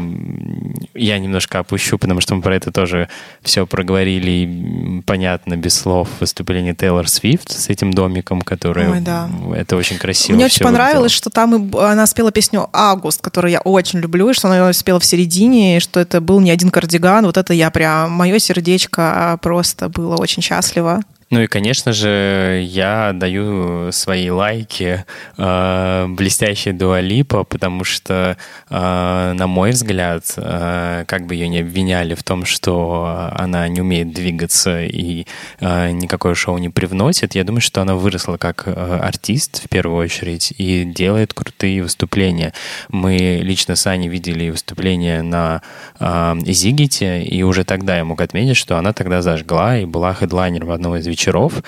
[0.93, 3.09] я немножко опущу, потому что мы про это тоже
[3.41, 8.87] все проговорили, понятно, без слов, выступление Тейлор Свифт с этим домиком, который...
[8.89, 9.29] Ой, да.
[9.55, 10.35] Это очень красиво.
[10.35, 14.33] Мне очень понравилось, понравилось, что там она спела песню «Август», которую я очень люблю, и
[14.33, 17.25] что она ее спела в середине, и что это был не один кардиган.
[17.25, 18.11] Вот это я прям...
[18.11, 21.01] Мое сердечко просто было очень счастливо.
[21.29, 25.03] Ну и, конечно же, я даю свои лайки
[25.37, 28.37] э, блестящей Дуалипа, потому что,
[28.69, 33.81] э, на мой взгляд, э, как бы ее не обвиняли в том, что она не
[33.81, 35.25] умеет двигаться и
[35.59, 40.05] э, никакое шоу не привносит, я думаю, что она выросла как э, артист в первую
[40.05, 42.53] очередь и делает крутые выступления.
[42.87, 45.61] Мы лично с Аней видели выступление на
[45.99, 50.71] э, Зигите, и уже тогда я мог отметить, что она тогда зажгла и была хедлайнером
[50.71, 51.63] одного из вечеров,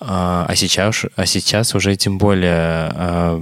[0.00, 3.36] а, а сейчас, а сейчас уже тем более а,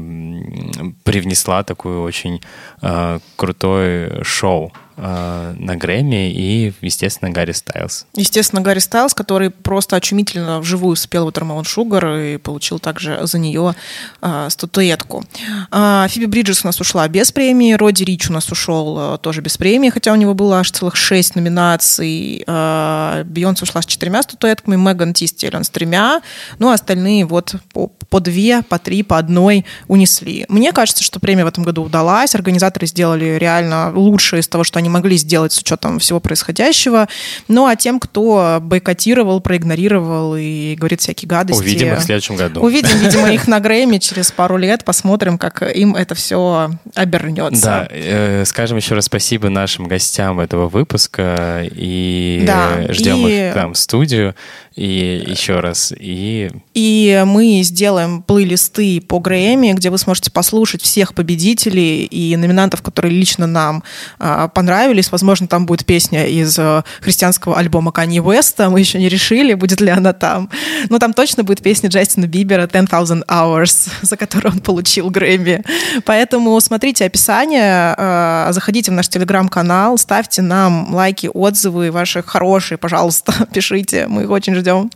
[1.04, 2.40] привнесла такую очень
[2.80, 8.06] а, крутое шоу на Грэмми и, естественно, Гарри Стайлз.
[8.14, 13.74] Естественно, Гарри Стайлз, который просто очумительно вживую спел Watermelon Sugar и получил также за нее
[14.20, 15.24] э, статуэтку.
[15.70, 19.40] Э, Фиби Бриджес у нас ушла без премии, Роди Рич у нас ушел э, тоже
[19.40, 22.44] без премии, хотя у него было аж целых шесть номинаций.
[22.46, 25.34] Э, Бейонсе ушла с четырьмя статуэтками, Меган Ти с
[25.70, 26.20] тремя,
[26.58, 30.44] ну а остальные вот по, по две, по три, по одной унесли.
[30.48, 34.78] Мне кажется, что премия в этом году удалась, организаторы сделали реально лучшее из того, что
[34.82, 37.08] они могли сделать с учетом всего происходящего.
[37.48, 41.60] Ну, а тем, кто бойкотировал, проигнорировал и говорит всякие гадости...
[41.60, 42.60] Увидим их в следующем году.
[42.60, 47.62] Увидим, видимо, их на Грэмми через пару лет, посмотрим, как им это все обернется.
[47.62, 53.48] Да, э, скажем еще раз спасибо нашим гостям этого выпуска и да, ждем и...
[53.48, 54.34] их там в студию.
[54.74, 55.92] И еще раз.
[55.98, 56.50] И...
[56.72, 63.12] и мы сделаем плейлисты по Грэмми, где вы сможете послушать всех победителей и номинантов, которые
[63.12, 63.82] лично нам
[64.18, 65.12] а, понравились.
[65.12, 68.66] Возможно, там будет песня из а, христианского альбома Kanye West.
[68.70, 70.48] Мы еще не решили, будет ли она там.
[70.88, 75.64] Но там точно будет песня Джастина Бибера «10,000 Hours», за которую он получил Грэмми.
[76.04, 83.34] Поэтому смотрите описание, а, заходите в наш телеграм-канал, ставьте нам лайки, отзывы ваши хорошие, пожалуйста,
[83.52, 84.06] пишите.
[84.06, 84.90] Мы их очень ждем.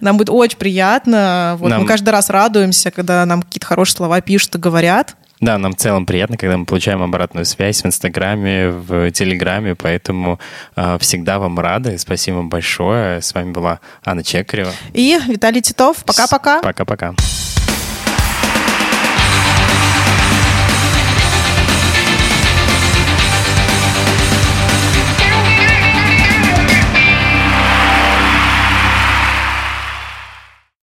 [0.00, 1.56] Нам будет очень приятно.
[1.58, 1.82] Вот нам...
[1.82, 5.16] Мы каждый раз радуемся, когда нам какие-то хорошие слова пишут и говорят.
[5.40, 10.38] Да, нам в целом приятно, когда мы получаем обратную связь в Инстаграме, в Телеграме, поэтому
[10.76, 11.98] э, всегда вам рады.
[11.98, 13.20] Спасибо большое.
[13.20, 14.72] С вами была Анна Чекарева.
[14.92, 16.04] И Виталий Титов.
[16.04, 16.62] Пока-пока.
[16.62, 17.14] Пока-пока.